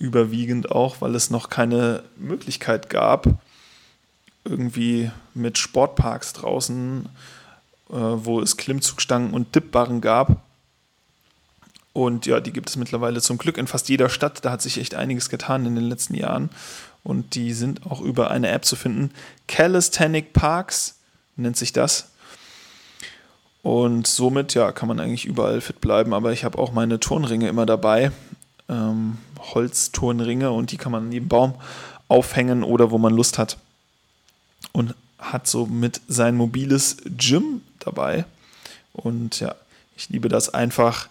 Überwiegend 0.00 0.72
auch, 0.72 1.00
weil 1.00 1.14
es 1.14 1.30
noch 1.30 1.50
keine 1.50 2.02
Möglichkeit 2.16 2.90
gab, 2.90 3.28
irgendwie 4.44 5.10
mit 5.34 5.58
Sportparks 5.58 6.32
draußen, 6.32 7.08
äh, 7.90 7.94
wo 7.94 8.40
es 8.40 8.56
Klimmzugstangen 8.56 9.32
und 9.32 9.54
Dipbarren 9.54 10.00
gab. 10.00 10.42
Und 11.92 12.26
ja, 12.26 12.40
die 12.40 12.52
gibt 12.52 12.70
es 12.70 12.76
mittlerweile 12.76 13.20
zum 13.20 13.38
Glück 13.38 13.58
in 13.58 13.66
fast 13.66 13.88
jeder 13.88 14.08
Stadt. 14.08 14.44
Da 14.44 14.50
hat 14.50 14.62
sich 14.62 14.78
echt 14.78 14.94
einiges 14.94 15.28
getan 15.28 15.66
in 15.66 15.74
den 15.74 15.84
letzten 15.84 16.14
Jahren. 16.14 16.50
Und 17.04 17.34
die 17.34 17.52
sind 17.52 17.86
auch 17.86 18.00
über 18.00 18.30
eine 18.30 18.48
App 18.48 18.64
zu 18.64 18.76
finden. 18.76 19.10
Calisthenic 19.46 20.32
Parks 20.32 20.96
nennt 21.36 21.56
sich 21.56 21.72
das. 21.72 22.08
Und 23.62 24.06
somit 24.06 24.54
ja, 24.54 24.72
kann 24.72 24.88
man 24.88 25.00
eigentlich 25.00 25.26
überall 25.26 25.60
fit 25.60 25.80
bleiben. 25.80 26.14
Aber 26.14 26.32
ich 26.32 26.44
habe 26.44 26.58
auch 26.58 26.72
meine 26.72 26.98
Turnringe 26.98 27.48
immer 27.48 27.66
dabei. 27.66 28.10
Ähm, 28.68 29.18
Holzturnringe 29.38 30.50
und 30.50 30.72
die 30.72 30.78
kann 30.78 30.92
man 30.92 31.04
an 31.04 31.12
jedem 31.12 31.28
Baum 31.28 31.54
aufhängen 32.08 32.62
oder 32.62 32.90
wo 32.90 32.98
man 32.98 33.14
Lust 33.14 33.38
hat 33.38 33.58
und 34.72 34.94
hat 35.18 35.46
somit 35.46 36.00
sein 36.08 36.36
mobiles 36.36 36.98
Gym 37.16 37.62
dabei. 37.78 38.24
Und 38.92 39.40
ja, 39.40 39.54
ich 39.96 40.08
liebe 40.08 40.28
das 40.28 40.52
einfach, 40.52 41.08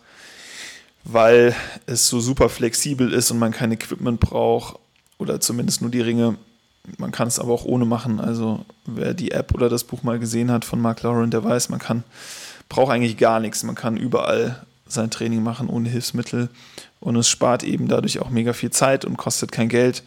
weil 1.03 1.55
es 1.85 2.07
so 2.07 2.19
super 2.19 2.49
flexibel 2.49 3.11
ist 3.11 3.31
und 3.31 3.39
man 3.39 3.51
kein 3.51 3.71
Equipment 3.71 4.19
braucht 4.19 4.79
oder 5.17 5.39
zumindest 5.39 5.81
nur 5.81 5.91
die 5.91 6.01
Ringe. 6.01 6.37
Man 6.97 7.11
kann 7.11 7.27
es 7.27 7.39
aber 7.39 7.53
auch 7.53 7.65
ohne 7.65 7.85
machen. 7.85 8.19
Also 8.19 8.65
wer 8.85 9.13
die 9.13 9.31
App 9.31 9.53
oder 9.53 9.69
das 9.69 9.83
Buch 9.83 10.03
mal 10.03 10.19
gesehen 10.19 10.51
hat 10.51 10.65
von 10.65 10.79
Mark 10.79 11.01
Lauren, 11.03 11.31
der 11.31 11.43
weiß, 11.43 11.69
man 11.69 11.79
kann 11.79 12.03
braucht 12.71 12.91
eigentlich 12.91 13.17
gar 13.17 13.39
nichts. 13.39 13.63
Man 13.63 13.75
kann 13.75 13.97
überall 13.97 14.65
sein 14.87 15.11
Training 15.11 15.43
machen 15.43 15.67
ohne 15.67 15.89
Hilfsmittel 15.89 16.49
und 16.99 17.15
es 17.15 17.29
spart 17.29 17.63
eben 17.63 17.87
dadurch 17.87 18.19
auch 18.19 18.29
mega 18.29 18.53
viel 18.53 18.71
Zeit 18.71 19.05
und 19.05 19.17
kostet 19.17 19.51
kein 19.51 19.69
Geld. 19.69 20.03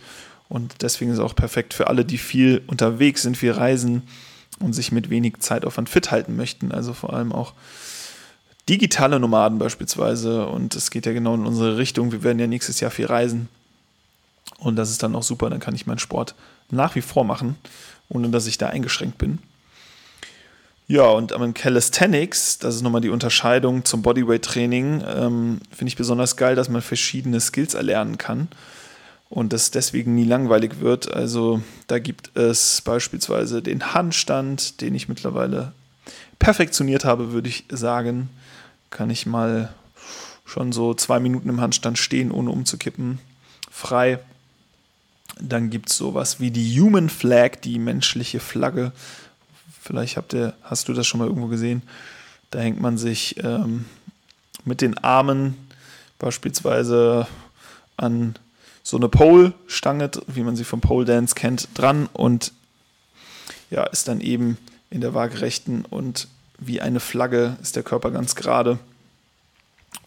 Und 0.49 0.83
deswegen 0.83 1.11
ist 1.11 1.19
es 1.19 1.25
auch 1.25 1.35
perfekt 1.35 1.75
für 1.75 1.89
alle, 1.89 2.05
die 2.05 2.19
viel 2.19 2.63
unterwegs 2.67 3.23
sind, 3.23 3.37
viel 3.37 3.53
reisen 3.53 4.03
und 4.61 4.73
sich 4.73 4.93
mit 4.93 5.11
wenig 5.11 5.39
Zeitaufwand 5.41 5.89
fit 5.89 6.11
halten 6.11 6.37
möchten. 6.37 6.73
Also 6.73 6.93
vor 6.93 7.13
allem 7.13 7.33
auch 7.33 7.55
digitale 8.69 9.19
Nomaden 9.19 9.59
beispielsweise. 9.59 10.47
Und 10.47 10.75
es 10.75 10.91
geht 10.91 11.07
ja 11.07 11.13
genau 11.13 11.35
in 11.35 11.47
unsere 11.47 11.77
Richtung. 11.77 12.13
Wir 12.13 12.23
werden 12.23 12.39
ja 12.39 12.47
nächstes 12.47 12.81
Jahr 12.81 12.91
viel 12.91 13.07
reisen. 13.07 13.49
Und 14.59 14.77
das 14.77 14.91
ist 14.91 15.03
dann 15.03 15.17
auch 15.17 15.23
super. 15.23 15.51
Dann 15.51 15.61
kann 15.61 15.75
ich 15.75 15.87
meinen 15.87 15.99
Sport 15.99 16.35
nach 16.71 16.95
wie 16.95 17.03
vor 17.03 17.25
machen, 17.25 17.57
ohne 18.09 18.29
dass 18.29 18.47
ich 18.47 18.59
da 18.59 18.69
eingeschränkt 18.69 19.19
bin. 19.19 19.39
Ja, 20.87 21.07
und 21.07 21.33
am 21.33 21.55
Calisthenics, 21.55 22.59
das 22.59 22.77
ist 22.77 22.83
nochmal 22.83 23.01
die 23.01 23.09
Unterscheidung 23.09 23.87
zum 23.87 24.03
Bodyweight-Training, 24.03 25.03
ähm, 25.07 25.61
finde 25.71 25.89
ich 25.89 25.97
besonders 25.97 26.37
geil, 26.37 26.57
dass 26.57 26.69
man 26.69 26.83
verschiedene 26.83 27.41
Skills 27.41 27.73
erlernen 27.73 28.19
kann 28.19 28.49
und 29.29 29.53
das 29.53 29.71
deswegen 29.71 30.15
nie 30.15 30.25
langweilig 30.25 30.81
wird. 30.81 31.13
Also 31.13 31.63
da 31.87 31.99
gibt 31.99 32.37
es 32.37 32.81
beispielsweise 32.83 33.63
den 33.63 33.95
Handstand, 33.95 34.81
den 34.81 34.95
ich 34.95 35.09
mittlerweile 35.09 35.73
perfektioniert 36.39 37.05
habe, 37.05 37.33
würde 37.33 37.49
ich 37.49 37.65
sagen. 37.71 38.29
Kann 38.91 39.11
ich 39.11 39.27
mal 39.27 39.75
schon 40.45 40.73
so 40.73 40.95
zwei 40.95 41.21
Minuten 41.21 41.49
im 41.49 41.61
Handstand 41.61 41.99
stehen, 41.99 42.31
ohne 42.31 42.51
umzukippen, 42.51 43.19
frei. 43.71 44.19
Dann 45.41 45.71
gibt 45.71 45.91
es 45.91 45.97
sowas 45.97 46.39
wie 46.39 46.51
die 46.51 46.81
Human 46.81 47.09
Flag, 47.09 47.57
die 47.63 47.79
menschliche 47.79 48.39
Flagge. 48.39 48.93
Vielleicht 49.83 50.17
habt 50.17 50.33
ihr, 50.33 50.55
hast 50.63 50.89
du 50.89 50.93
das 50.93 51.07
schon 51.07 51.19
mal 51.19 51.27
irgendwo 51.27 51.49
gesehen. 51.49 51.83
Da 52.51 52.61
hängt 52.61 52.81
man 52.81 52.99
sich 52.99 53.43
ähm, 53.43 53.87
mit 54.65 54.81
den 54.81 54.97
Armen 54.99 55.57
beispielsweise 56.19 57.27
an 57.97 58.37
so 58.85 58.99
eine 58.99 59.09
Pole-Stange, 59.09 60.11
wie 60.29 60.43
man 60.43 60.55
sie 60.55 60.65
vom 60.65 60.81
Pole 60.81 61.07
Dance 61.07 61.35
kennt, 61.35 61.69
dran 61.75 62.09
und 62.13 62.53
ja, 63.71 63.83
ist 63.85 64.07
dann 64.07 64.21
eben 64.21 64.59
in 64.91 65.01
der 65.01 65.15
waagerechten 65.15 65.85
und 65.87 66.29
wie 66.59 66.81
eine 66.81 67.01
Flagge 67.01 67.57
ist 67.63 67.75
der 67.75 67.83
Körper 67.83 68.11
ganz 68.11 68.37
gerade. 68.37 68.79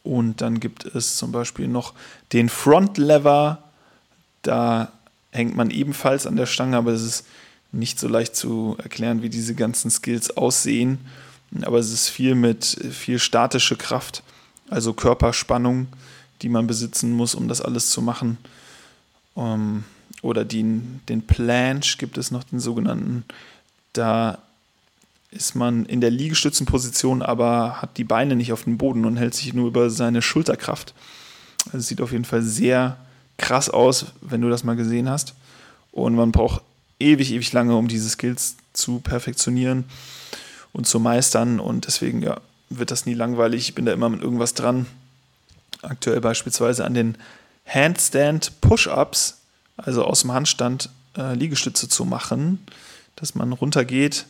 Und 0.04 0.42
dann 0.42 0.60
gibt 0.60 0.86
es 0.86 1.18
zum 1.18 1.32
Beispiel 1.32 1.68
noch 1.68 1.94
den 2.32 2.48
Front 2.48 2.98
Lever. 2.98 3.64
Da 4.44 4.92
hängt 5.32 5.56
man 5.56 5.72
ebenfalls 5.72 6.26
an 6.26 6.38
der 6.38 6.46
Stange, 6.46 6.78
aber 6.78 6.92
es 6.92 7.02
ist 7.02 7.26
nicht 7.72 8.00
so 8.00 8.08
leicht 8.08 8.36
zu 8.36 8.78
erklären, 8.82 9.22
wie 9.22 9.30
diese 9.30 9.56
ganzen 9.56 9.92
Skills 9.92 10.38
aussehen. 10.38 11.00
Aber 11.64 11.80
es 11.80 11.92
ist 11.92 12.10
viel 12.10 12.36
mit 12.36 12.66
viel 12.92 13.20
statische 13.20 13.76
Kraft, 13.76 14.24
also 14.70 14.94
Körperspannung, 14.94 15.88
die 16.42 16.50
man 16.50 16.68
besitzen 16.68 17.12
muss, 17.12 17.36
um 17.36 17.48
das 17.48 17.62
alles 17.62 17.90
zu 17.90 18.02
machen. 18.02 18.38
Um, 19.38 19.84
oder 20.24 20.44
den, 20.46 21.00
den 21.10 21.22
Planche 21.22 22.00
gibt 22.00 22.18
es 22.18 22.32
noch, 22.32 22.44
den 22.44 22.60
sogenannten. 22.60 23.24
Da 23.94 24.40
ist 25.30 25.54
man 25.54 25.86
in 25.86 26.02
der 26.02 26.10
Liegestützenposition, 26.10 27.22
aber 27.22 27.80
hat 27.80 27.98
die 27.98 28.04
Beine 28.04 28.36
nicht 28.36 28.52
auf 28.52 28.64
dem 28.64 28.80
Boden 28.80 29.06
und 29.06 29.18
hält 29.18 29.36
sich 29.36 29.54
nur 29.54 29.68
über 29.68 29.92
seine 29.92 30.24
Schulterkraft. 30.24 30.96
Also 31.68 31.78
es 31.78 31.88
sieht 31.88 32.02
auf 32.02 32.14
jeden 32.14 32.26
Fall 32.26 32.42
sehr 32.42 32.98
krass 33.38 33.70
aus, 33.70 34.08
wenn 34.22 34.42
du 34.42 34.50
das 34.50 34.64
mal 34.64 34.76
gesehen 34.76 35.08
hast. 35.08 35.36
Und 35.92 36.16
man 36.16 36.32
braucht 36.32 36.64
ewig, 37.00 37.32
ewig 37.32 37.54
lange, 37.54 37.76
um 37.76 37.88
diese 37.88 38.10
Skills 38.10 38.56
zu 38.74 39.02
perfektionieren 39.02 39.84
und 40.74 40.88
zu 40.88 41.00
meistern. 41.00 41.60
Und 41.60 41.86
deswegen 41.86 42.24
ja, 42.24 42.42
wird 42.72 42.90
das 42.90 43.06
nie 43.06 43.14
langweilig. 43.14 43.70
Ich 43.70 43.76
bin 43.76 43.86
da 43.86 43.94
immer 43.94 44.10
mit 44.10 44.24
irgendwas 44.24 44.56
dran. 44.56 44.88
Aktuell 45.84 46.22
beispielsweise 46.22 46.86
an 46.86 46.96
den 46.96 47.18
Handstand 47.68 48.62
Push-Ups, 48.62 49.38
also 49.76 50.04
aus 50.06 50.22
dem 50.22 50.32
Handstand 50.32 50.90
äh, 51.18 51.34
Liegestütze 51.34 51.90
zu 51.90 52.06
machen, 52.06 52.66
dass 53.16 53.36
man 53.36 53.54
runtergeht 53.54 54.26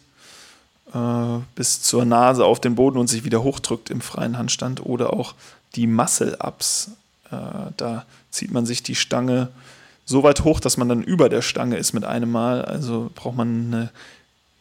äh, 0.93 1.39
bis 1.55 1.81
zur 1.81 2.05
Nase 2.05 2.45
auf 2.45 2.59
den 2.59 2.75
Boden 2.75 2.97
und 2.97 3.07
sich 3.07 3.23
wieder 3.23 3.43
hochdrückt 3.43 3.89
im 3.89 4.01
freien 4.01 4.37
Handstand 4.37 4.85
oder 4.85 5.13
auch 5.13 5.35
die 5.75 5.87
Muscle-Ups. 5.87 6.91
Äh, 7.31 7.35
da 7.77 8.05
zieht 8.31 8.51
man 8.51 8.65
sich 8.65 8.83
die 8.83 8.95
Stange 8.95 9.49
so 10.05 10.23
weit 10.23 10.43
hoch, 10.43 10.59
dass 10.59 10.77
man 10.77 10.87
dann 10.87 11.03
über 11.03 11.29
der 11.29 11.41
Stange 11.41 11.77
ist 11.77 11.93
mit 11.93 12.05
einem 12.05 12.31
Mal. 12.31 12.63
Also 12.63 13.11
braucht 13.13 13.35
man 13.35 13.73
eine 13.73 13.91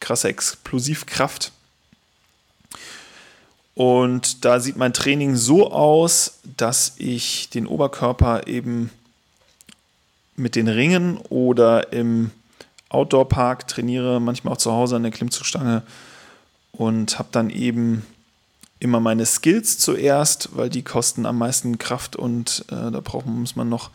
krasse 0.00 0.28
Explosivkraft. 0.28 1.52
Und 3.76 4.47
da 4.47 4.59
sieht 4.59 4.78
mein 4.78 4.95
Training 4.95 5.37
so 5.37 5.71
aus, 5.71 6.38
dass 6.56 6.95
ich 6.97 7.50
den 7.50 7.66
Oberkörper 7.66 8.47
eben 8.47 8.88
mit 10.35 10.56
den 10.56 10.66
Ringen 10.66 11.18
oder 11.28 11.92
im 11.92 12.30
Outdoor-Park 12.88 13.68
trainiere, 13.68 14.18
manchmal 14.18 14.54
auch 14.54 14.59
zu 14.59 14.73
Hause 14.73 14.97
an 14.97 15.02
der 15.02 15.12
Klimmzugstange 15.12 15.83
und 16.73 17.18
habe 17.18 17.28
dann 17.33 17.50
eben 17.50 18.06
immer 18.80 18.99
meine 18.99 19.26
Skills 19.26 19.78
zuerst, 19.78 20.56
weil 20.56 20.71
die 20.71 20.83
kosten 20.83 21.26
am 21.26 21.37
meisten 21.37 21.76
Kraft 21.76 22.16
und 22.16 22.64
äh, 22.68 22.90
da 22.90 23.00
braucht, 23.04 23.26
muss 23.26 23.56
man 23.56 23.68
noch 23.68 23.90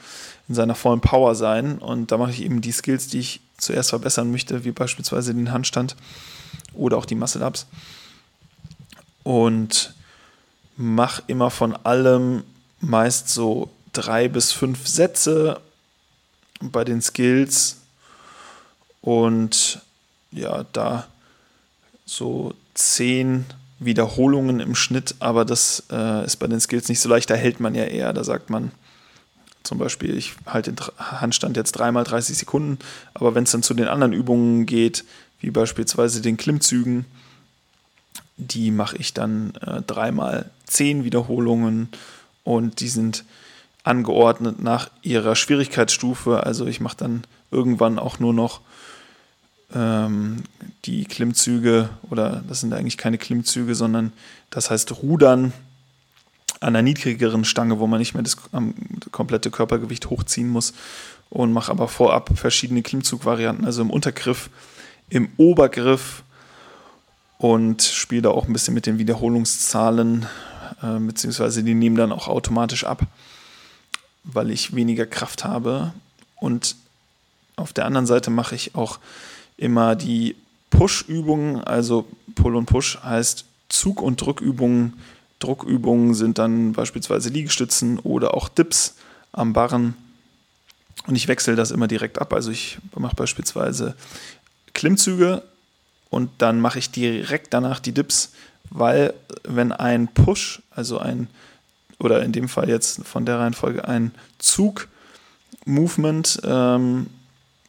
in 0.48 0.54
seiner 0.54 0.76
vollen 0.76 1.02
Power 1.02 1.34
sein. 1.34 1.80
Und 1.80 2.12
da 2.12 2.20
mache 2.20 2.30
ich 2.30 2.44
eben 2.44 2.62
die 2.62 2.72
Skills, 2.72 3.08
die 3.08 3.20
ich 3.20 3.40
zuerst 3.58 3.90
verbessern 3.90 4.32
möchte, 4.32 4.64
wie 4.64 4.72
beispielsweise 4.72 5.34
den 5.34 5.52
Handstand 5.52 5.96
oder 6.76 6.98
auch 6.98 7.06
die 7.06 7.16
Muscle-Ups 7.16 7.66
und 9.24 9.94
mache 10.78 11.24
immer 11.28 11.52
von 11.52 11.76
allem 11.76 12.44
meist 12.80 13.30
so 13.30 13.70
drei 13.94 14.28
bis 14.28 14.52
fünf 14.52 14.88
Sätze 14.88 15.60
bei 16.62 16.84
den 16.84 17.02
Skills 17.02 17.78
und 19.02 19.82
ja, 20.32 20.66
da 20.74 21.08
so 22.06 22.54
zehn 22.74 23.46
Wiederholungen 23.80 24.60
im 24.60 24.76
Schnitt, 24.76 25.16
aber 25.20 25.44
das 25.44 25.84
äh, 25.92 26.26
ist 26.26 26.38
bei 26.38 26.48
den 26.48 26.60
Skills 26.60 26.88
nicht 26.88 27.00
so 27.00 27.10
leicht, 27.10 27.30
da 27.30 27.36
hält 27.36 27.60
man 27.60 27.74
ja 27.76 27.84
eher, 27.84 28.14
da 28.14 28.24
sagt 28.24 28.50
man 28.50 28.72
zum 29.64 29.78
Beispiel, 29.78 30.18
ich 30.18 30.34
halte 30.46 30.74
den 30.74 30.86
Handstand 30.98 31.58
jetzt 31.58 31.74
dreimal 31.74 32.04
30 32.04 32.38
Sekunden, 32.38 32.80
aber 33.14 33.36
wenn 33.36 33.44
es 33.44 33.52
dann 33.52 33.64
zu 33.64 33.74
den 33.74 33.88
anderen 33.88 34.14
Übungen 34.14 34.66
geht, 34.66 35.04
wie 35.40 35.52
beispielsweise 35.52 36.22
den 36.22 36.38
Klimmzügen, 36.38 37.06
die 38.42 38.72
mache 38.72 38.98
ich 38.98 39.14
dann 39.14 39.54
äh, 39.62 39.82
dreimal 39.82 40.50
zehn 40.66 41.04
Wiederholungen 41.04 41.90
und 42.44 42.80
die 42.80 42.90
sind 42.90 43.24
angeordnet 43.84 44.62
nach 44.62 44.90
ihrer 45.02 45.36
Schwierigkeitsstufe. 45.36 46.44
Also 46.44 46.66
ich 46.66 46.82
mache 46.82 46.98
dann 46.98 47.24
irgendwann 47.52 48.00
auch 48.00 48.20
nur 48.20 48.34
noch 48.34 48.62
ähm, 49.74 50.44
die 50.86 51.06
Klimmzüge 51.06 51.90
oder 52.10 52.44
das 52.48 52.62
sind 52.62 52.74
eigentlich 52.74 52.98
keine 52.98 53.18
Klimmzüge, 53.18 53.76
sondern 53.76 54.12
das 54.50 54.70
heißt 54.70 54.92
Rudern 55.04 55.54
an 56.60 56.76
einer 56.76 56.82
niedrigeren 56.84 57.44
Stange, 57.44 57.80
wo 57.80 57.88
man 57.88 58.00
nicht 58.00 58.14
mehr 58.14 58.24
das 58.24 58.38
komplette 59.12 59.50
Körpergewicht 59.50 60.10
hochziehen 60.10 60.50
muss. 60.50 60.74
und 61.30 61.54
mache 61.54 61.72
aber 61.72 61.88
vorab 61.88 62.30
verschiedene 62.36 62.82
Klimmzugvarianten, 62.82 63.66
also 63.66 63.82
im 63.82 63.90
Untergriff, 63.90 64.50
im 65.10 65.30
Obergriff 65.38 66.24
und 67.42 67.82
spiele 67.82 68.22
da 68.22 68.30
auch 68.30 68.46
ein 68.46 68.54
bisschen 68.54 68.76
mit 68.76 68.86
den 68.86 69.00
Wiederholungszahlen, 69.00 70.28
äh, 70.84 71.00
beziehungsweise 71.00 71.64
die 71.64 71.74
nehmen 71.74 71.96
dann 71.96 72.12
auch 72.12 72.28
automatisch 72.28 72.84
ab, 72.84 73.02
weil 74.24 74.52
ich 74.52 74.76
weniger 74.76 75.08
Kraft 75.08 75.44
habe. 75.44 75.92
Und 76.36 76.76
auf 77.56 77.74
der 77.74 77.86
anderen 77.86 78.06
Seite 78.06 78.30
mache 78.30 78.54
ich 78.54 78.76
auch 78.76 79.00
immer 79.58 79.96
die 79.96 80.36
Push-Übungen, 80.70 81.64
also 81.64 82.06
Pull 82.36 82.56
und 82.56 82.68
Push 82.68 83.00
heißt 83.04 83.46
Zug- 83.70 84.04
und 84.04 84.22
Drückübungen. 84.22 84.94
Druckübungen 85.40 86.14
sind 86.14 86.38
dann 86.38 86.74
beispielsweise 86.74 87.30
Liegestützen 87.30 87.98
oder 87.98 88.36
auch 88.36 88.50
Dips 88.50 88.98
am 89.32 89.54
Barren. 89.54 89.96
Und 91.08 91.16
ich 91.16 91.28
wechsle 91.28 91.56
das 91.56 91.72
immer 91.72 91.88
direkt 91.88 92.22
ab. 92.22 92.34
Also 92.34 92.52
ich 92.52 92.78
mache 92.96 93.16
beispielsweise 93.16 93.96
Klimmzüge 94.76 95.42
und 96.12 96.30
dann 96.40 96.60
mache 96.60 96.78
ich 96.78 96.92
direkt 96.92 97.54
danach 97.56 97.80
die 97.80 97.94
Dips, 97.94 98.34
weil 98.70 99.14
wenn 99.44 99.72
ein 99.72 100.10
Push, 100.10 100.62
also 100.70 101.00
ein, 101.00 101.28
oder 102.00 102.22
in 102.22 102.34
dem 102.34 102.50
Fall 102.50 102.70
jetzt 102.70 103.06
von 103.06 103.26
der 103.26 103.40
Reihenfolge 103.40 103.88
ein 103.88 104.14
Zug-Movement 104.38 106.42
ähm, 106.44 107.08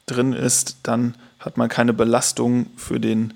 drin 0.06 0.32
ist, 0.32 0.78
dann 0.82 1.14
hat 1.38 1.56
man 1.56 1.68
keine 1.68 1.92
Belastung 1.92 2.66
für 2.76 2.98
den 2.98 3.32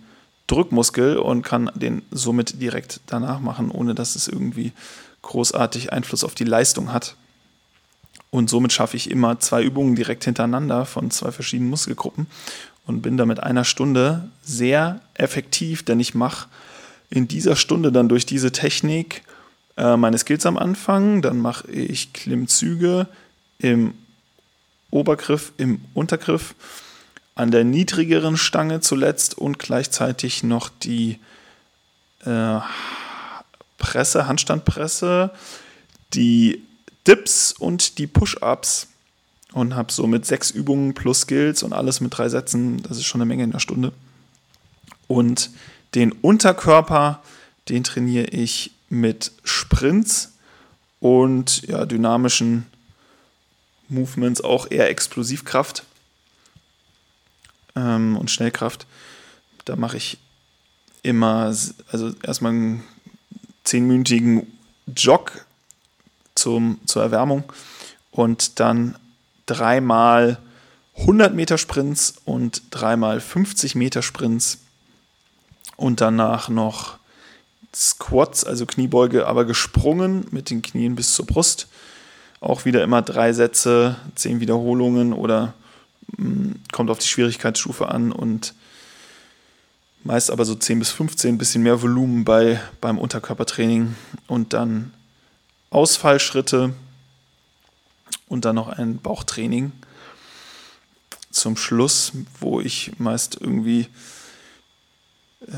Drückmuskel 0.49 1.19
und 1.19 1.43
kann 1.43 1.71
den 1.75 2.03
somit 2.11 2.61
direkt 2.61 3.01
danach 3.07 3.39
machen, 3.39 3.71
ohne 3.71 3.95
dass 3.95 4.17
es 4.17 4.27
irgendwie 4.27 4.73
großartig 5.23 5.93
Einfluss 5.93 6.25
auf 6.25 6.35
die 6.35 6.45
Leistung 6.45 6.93
hat. 6.93 7.15
Und 8.31 8.51
somit 8.51 8.73
schaffe 8.73 8.97
ich 8.97 9.11
immer 9.11 9.39
zwei 9.39 9.63
Übungen 9.63 9.95
direkt 9.95 10.25
hintereinander 10.25 10.85
von 10.85 11.13
zwei 11.13 11.31
verschiedenen 11.31 11.71
Muskelgruppen 11.71 12.27
und 12.87 13.03
bin 13.03 13.17
da 13.17 13.27
mit 13.27 13.43
einer 13.43 13.65
Stunde 13.65 14.29
sehr 14.43 15.01
effektiv, 15.15 15.83
denn 15.85 16.01
ich 16.01 16.15
mache 16.15 16.49
in 17.11 17.29
dieser 17.29 17.57
Stunde 17.57 17.93
dann 17.93 18.09
durch 18.09 18.27
diese 18.27 18.53
Technik 18.53 19.23
äh, 19.77 19.97
meine 19.97 20.19
Skills 20.19 20.47
am 20.47 20.57
Anfang, 20.57 21.23
dann 21.23 21.39
mache 21.39 21.71
ich 21.71 22.13
Klimmzüge 22.13 23.07
im 23.59 23.95
Obergriff, 24.91 25.53
im 25.57 25.81
Untergriff 25.95 26.55
an 27.35 27.51
der 27.51 27.65
niedrigeren 27.65 28.37
Stange 28.37 28.81
zuletzt 28.81 29.37
und 29.37 29.59
gleichzeitig 29.59 30.43
noch 30.43 30.71
die 30.71 31.19
äh, 32.25 32.61
Presse, 33.79 34.27
Handstandpresse, 34.27 35.31
die 36.15 36.63
Dips 37.07 37.53
und 37.53 37.99
die 37.99 38.07
Push-Ups 38.07 38.89
und 39.57 39.75
habe 39.75 39.91
somit 39.91 40.27
sechs 40.27 40.51
Übungen 40.51 40.93
plus 40.93 41.23
Skills 41.23 41.63
und 41.63 41.73
alles 41.73 42.03
mit 42.03 42.17
drei 42.17 42.29
Sätzen. 42.29 42.83
Das 42.83 42.99
ist 42.99 43.07
schon 43.07 43.23
eine 43.23 43.27
Menge 43.27 43.43
in 43.43 43.53
der 43.53 43.59
Stunde. 43.59 43.95
Und 45.07 45.49
den 45.95 46.13
Unterkörper, 46.13 47.23
den 47.71 47.83
trainiere 47.83 48.27
ich 48.27 48.73
mit 48.91 49.33
Sprints 49.45 50.35
und 51.01 51.63
ja, 51.69 51.87
dynamischen 51.87 52.67
Movements, 53.89 54.43
auch 54.43 54.71
eher 54.71 54.91
Explosivkraft 54.91 55.85
ähm, 57.77 58.19
und 58.19 58.31
Schnellkraft. 58.31 58.87
Da 59.65 59.75
mache 59.77 59.97
ich 59.97 60.19
immer, 61.03 61.45
also 61.91 62.15
erstmal 62.23 62.53
einen 62.53 62.85
zehnminütigen 63.65 64.53
Jog 64.95 65.47
zum, 66.35 66.79
zur 66.85 67.03
Erwärmung 67.03 67.51
und 68.11 68.61
dann 68.61 68.97
dreimal 69.47 70.39
100 70.99 71.35
Meter 71.35 71.59
Sprints 71.59 72.15
und 72.25 72.63
dreimal 72.71 73.21
50 73.21 73.75
Meter 73.75 74.03
Sprints 74.03 74.59
und 75.77 76.01
danach 76.01 76.49
noch 76.49 76.99
Squats, 77.75 78.45
also 78.45 78.65
Kniebeuge, 78.65 79.27
aber 79.27 79.45
gesprungen 79.45 80.27
mit 80.31 80.49
den 80.51 80.63
Knien 80.63 80.97
bis 80.97 81.15
zur 81.15 81.27
Brust. 81.27 81.69
Auch 82.41 82.65
wieder 82.65 82.83
immer 82.83 83.03
drei 83.03 83.33
Sätze, 83.33 83.97
zehn 84.15 84.41
Wiederholungen 84.41 85.13
oder 85.13 85.55
kommt 86.73 86.91
auf 86.91 86.99
die 86.99 87.07
Schwierigkeitsstufe 87.07 87.89
an 87.89 88.13
und 88.13 88.55
meist 90.05 90.31
aber 90.31 90.45
so 90.45 90.55
10 90.55 90.79
bis 90.79 90.91
15, 90.91 91.35
ein 91.35 91.39
bisschen 91.39 91.63
mehr 91.63 91.83
Volumen 91.83 92.25
bei, 92.25 92.61
beim 92.81 92.99
Unterkörpertraining 92.99 93.95
und 94.29 94.53
dann 94.53 94.93
Ausfallschritte 95.71 96.73
und 98.29 98.45
dann 98.45 98.57
noch 98.57 98.69
ein 98.69 98.99
Bauchtraining 98.99 99.73
zum 101.31 101.57
Schluss, 101.57 102.13
wo 102.41 102.61
ich 102.61 102.93
meist 102.99 103.39
irgendwie 103.41 103.89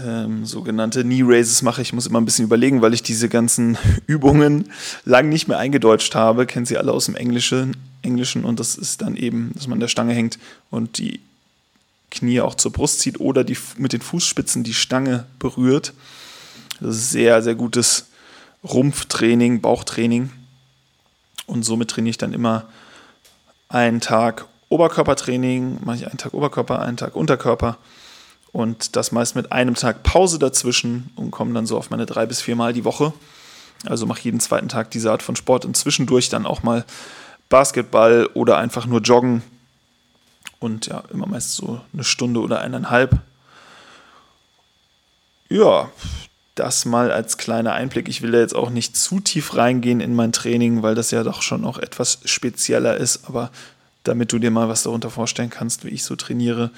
ähm, 0.05 0.45
sogenannte 0.45 1.03
Knee 1.03 1.23
Raises 1.25 1.63
mache. 1.63 1.83
Ich 1.83 1.93
muss 1.93 2.07
immer 2.07 2.21
ein 2.21 2.25
bisschen 2.25 2.45
überlegen, 2.45 2.83
weil 2.83 2.95
ich 2.95 3.03
diese 3.03 3.29
ganzen 3.29 3.79
Übungen 4.07 4.71
lang 5.05 5.29
nicht 5.29 5.49
mehr 5.49 5.59
eingedeutscht 5.59 6.15
habe. 6.15 6.47
Kennen 6.47 6.67
Sie 6.67 6.77
alle 6.77 6.93
aus 6.93 7.07
dem 7.07 7.17
Englischen, 7.17 7.77
Englischen 8.03 8.45
und 8.45 8.61
das 8.61 8.77
ist 8.77 9.03
dann 9.03 9.17
eben, 9.17 9.53
dass 9.55 9.67
man 9.67 9.77
an 9.77 9.81
der 9.81 9.89
Stange 9.89 10.15
hängt 10.15 10.39
und 10.71 10.99
die 10.99 11.21
Knie 12.11 12.41
auch 12.41 12.55
zur 12.55 12.73
Brust 12.73 13.01
zieht 13.01 13.21
oder 13.21 13.45
die, 13.45 13.57
mit 13.77 13.93
den 13.93 14.01
Fußspitzen 14.01 14.65
die 14.65 14.75
Stange 14.75 15.27
berührt. 15.39 15.93
Das 16.81 16.97
ist 16.97 17.11
sehr, 17.11 17.43
sehr 17.43 17.55
gutes 17.55 18.07
Rumpftraining, 18.65 19.61
Bauchtraining. 19.61 20.31
Und 21.49 21.65
somit 21.65 21.91
trainiere 21.91 22.11
ich 22.11 22.19
dann 22.19 22.33
immer 22.33 22.67
einen 23.69 24.01
Tag 24.01 24.45
Oberkörpertraining, 24.69 25.81
mache 25.85 25.97
ich 25.97 26.07
einen 26.07 26.19
Tag 26.19 26.35
Oberkörper, 26.35 26.81
einen 26.81 26.97
Tag 26.97 27.17
Unterkörper 27.17 27.79
und 28.53 28.97
das 28.97 29.13
meist 29.13 29.35
mit 29.35 29.51
einem 29.51 29.75
Tag 29.75 30.03
Pause 30.03 30.39
dazwischen 30.39 31.11
und 31.17 31.31
komme 31.31 31.55
dann 31.55 31.67
so 31.67 31.77
auf 31.77 31.91
meine 31.91 32.07
drei 32.07 32.27
bis 32.27 32.41
viermal 32.41 32.73
die 32.73 32.85
Woche. 32.85 33.13
Also 33.87 34.07
mache 34.07 34.21
jeden 34.23 34.41
zweiten 34.41 34.69
Tag 34.69 34.91
diese 34.91 35.11
Art 35.11 35.23
von 35.23 35.37
Sport 35.37 35.65
und 35.65 35.77
zwischendurch 35.77 36.29
dann 36.29 36.47
auch 36.47 36.63
mal 36.63 36.85
Basketball 37.49 38.29
oder 38.35 38.59
einfach 38.59 38.87
nur 38.87 39.01
joggen. 39.01 39.43
Und 40.59 40.87
ja, 40.87 41.05
immer 41.13 41.27
meist 41.27 41.53
so 41.53 41.81
eine 41.93 42.05
Stunde 42.05 42.41
oder 42.41 42.61
eineinhalb. 42.61 43.21
Ja, 45.49 45.89
das 46.59 46.85
mal 46.85 47.11
als 47.11 47.39
kleiner 47.39 47.73
Einblick. 47.73 48.09
Ich 48.09 48.23
will 48.23 48.33
da 48.33 48.39
jetzt 48.39 48.55
auch 48.55 48.71
nicht 48.71 48.97
zu 48.97 49.21
tief 49.21 49.57
reingehen 49.57 50.01
in 50.01 50.15
mein 50.15 50.33
Training, 50.33 50.83
weil 50.83 50.95
das 50.95 51.11
ja 51.11 51.23
doch 51.23 51.43
schon 51.43 51.63
noch 51.63 51.79
etwas 51.79 52.21
spezieller 52.25 52.97
ist. 52.97 53.29
Aber 53.29 53.51
damit 54.05 54.33
du 54.33 54.39
dir 54.39 54.51
mal 54.51 54.69
was 54.69 54.83
darunter 54.83 55.11
vorstellen 55.11 55.51
kannst, 55.51 55.85
wie 55.85 55.91
ich 55.91 56.05
so 56.05 56.17
trainiere, 56.17 56.71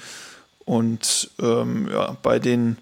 und 0.65 1.31
ähm, 1.41 1.89
ja, 1.91 2.15
bei 2.21 2.39
den 2.39 2.77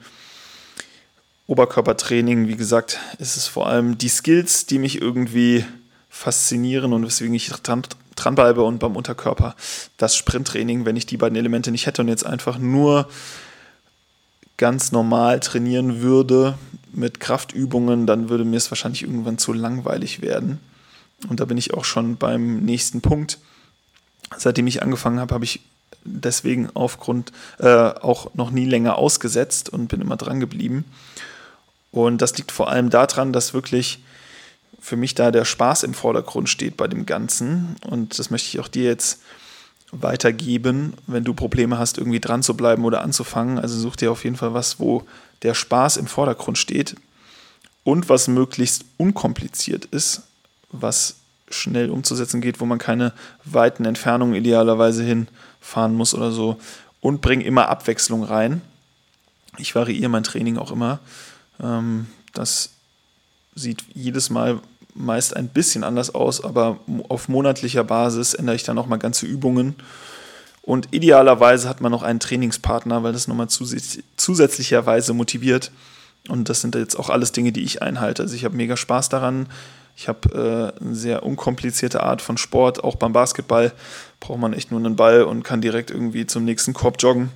Oberkörpertraining, 1.47 2.47
wie 2.47 2.55
gesagt, 2.55 2.99
ist 3.17 3.37
es 3.37 3.47
vor 3.47 3.67
allem 3.67 3.97
die 3.97 4.09
Skills, 4.09 4.65
die 4.65 4.77
mich 4.77 5.01
irgendwie 5.01 5.65
faszinieren 6.09 6.93
und 6.93 7.05
weswegen 7.05 7.33
ich 7.33 7.49
dran, 7.49 7.83
dranbleibe 8.15 8.61
und 8.61 8.79
beim 8.79 8.95
Unterkörper 8.95 9.55
das 9.97 10.15
Sprinttraining, 10.15 10.85
wenn 10.85 10.95
ich 10.95 11.05
die 11.05 11.17
beiden 11.17 11.37
Elemente 11.37 11.71
nicht 11.71 11.87
hätte 11.87 12.01
und 12.01 12.09
jetzt 12.09 12.25
einfach 12.25 12.57
nur 12.59 13.09
ganz 14.59 14.91
normal 14.91 15.39
trainieren 15.39 16.01
würde 16.01 16.57
mit 16.91 17.19
Kraftübungen, 17.19 18.05
dann 18.05 18.29
würde 18.29 18.43
mir 18.43 18.57
es 18.57 18.69
wahrscheinlich 18.69 19.03
irgendwann 19.03 19.37
zu 19.37 19.53
langweilig 19.53 20.21
werden. 20.21 20.59
Und 21.29 21.39
da 21.39 21.45
bin 21.45 21.57
ich 21.57 21.73
auch 21.73 21.85
schon 21.85 22.17
beim 22.17 22.59
nächsten 22.59 23.01
Punkt. 23.01 23.39
Seitdem 24.37 24.67
ich 24.67 24.83
angefangen 24.83 25.19
habe, 25.19 25.33
habe 25.33 25.45
ich 25.45 25.61
deswegen 26.03 26.69
aufgrund 26.73 27.31
äh, 27.59 27.67
auch 27.67 28.33
noch 28.35 28.51
nie 28.51 28.65
länger 28.65 28.97
ausgesetzt 28.97 29.69
und 29.69 29.87
bin 29.87 30.01
immer 30.01 30.17
dran 30.17 30.39
geblieben. 30.41 30.83
Und 31.91 32.21
das 32.21 32.37
liegt 32.37 32.51
vor 32.51 32.69
allem 32.69 32.89
daran, 32.89 33.33
dass 33.33 33.53
wirklich 33.53 34.03
für 34.79 34.97
mich 34.97 35.15
da 35.15 35.31
der 35.31 35.45
Spaß 35.45 35.83
im 35.83 35.93
Vordergrund 35.93 36.49
steht 36.49 36.75
bei 36.75 36.87
dem 36.87 37.05
Ganzen. 37.05 37.77
Und 37.87 38.19
das 38.19 38.29
möchte 38.29 38.49
ich 38.49 38.59
auch 38.59 38.67
dir 38.67 38.85
jetzt 38.85 39.21
weitergeben, 39.91 40.93
wenn 41.07 41.23
du 41.23 41.33
Probleme 41.33 41.79
hast, 41.79 41.97
irgendwie 41.97 42.19
dran 42.19 42.43
zu 42.43 42.55
bleiben 42.55 42.85
oder 42.85 43.01
anzufangen. 43.01 43.59
Also 43.59 43.79
such 43.79 43.95
dir 43.95 44.11
auf 44.11 44.23
jeden 44.23 44.35
Fall 44.35 44.53
was, 44.53 44.79
wo 44.79 45.03
der 45.41 45.53
Spaß 45.53 45.97
im 45.97 46.07
Vordergrund 46.07 46.57
steht 46.57 46.95
und 47.83 48.09
was 48.09 48.27
möglichst 48.27 48.85
unkompliziert 48.97 49.85
ist, 49.85 50.23
was 50.71 51.15
schnell 51.49 51.89
umzusetzen 51.89 52.41
geht, 52.41 52.59
wo 52.59 52.65
man 52.65 52.77
keine 52.77 53.13
weiten 53.43 53.85
Entfernungen 53.85 54.35
idealerweise 54.35 55.03
hinfahren 55.03 55.95
muss 55.95 56.13
oder 56.13 56.31
so. 56.31 56.59
Und 57.01 57.21
bring 57.21 57.41
immer 57.41 57.69
Abwechslung 57.69 58.23
rein. 58.23 58.61
Ich 59.57 59.73
variiere 59.73 60.09
mein 60.09 60.23
Training 60.23 60.57
auch 60.57 60.71
immer. 60.71 60.99
Ähm, 61.59 62.07
das 62.33 62.71
sieht 63.55 63.83
jedes 63.93 64.29
Mal 64.29 64.59
meist 64.99 65.35
ein 65.35 65.47
bisschen 65.47 65.83
anders 65.83 66.13
aus, 66.13 66.43
aber 66.43 66.77
auf 67.07 67.29
monatlicher 67.29 67.83
Basis 67.83 68.33
ändere 68.33 68.55
ich 68.55 68.63
dann 68.63 68.77
auch 68.77 68.87
mal 68.87 68.97
ganze 68.97 69.25
Übungen. 69.25 69.75
Und 70.61 70.89
idealerweise 70.91 71.67
hat 71.67 71.81
man 71.81 71.91
noch 71.91 72.03
einen 72.03 72.19
Trainingspartner, 72.19 73.01
weil 73.01 73.13
das 73.13 73.27
nochmal 73.27 73.47
zusätzlicherweise 73.47 75.13
motiviert. 75.13 75.71
Und 76.27 76.49
das 76.49 76.61
sind 76.61 76.75
jetzt 76.75 76.99
auch 76.99 77.09
alles 77.09 77.31
Dinge, 77.31 77.51
die 77.51 77.63
ich 77.63 77.81
einhalte. 77.81 78.23
Also 78.23 78.35
ich 78.35 78.45
habe 78.45 78.55
mega 78.55 78.77
Spaß 78.77 79.09
daran, 79.09 79.47
Ich 79.95 80.07
habe 80.07 80.73
äh, 80.79 80.83
eine 80.83 80.95
sehr 80.95 81.23
unkomplizierte 81.23 82.03
Art 82.03 82.21
von 82.21 82.37
Sport. 82.37 82.83
Auch 82.83 82.97
beim 82.97 83.13
Basketball 83.13 83.73
braucht 84.19 84.39
man 84.39 84.53
echt 84.53 84.69
nur 84.71 84.79
einen 84.79 84.95
Ball 84.95 85.23
und 85.23 85.43
kann 85.43 85.59
direkt 85.59 85.91
irgendwie 85.91 86.27
zum 86.27 86.45
nächsten 86.45 86.73
Korb 86.73 87.01
joggen. 87.01 87.31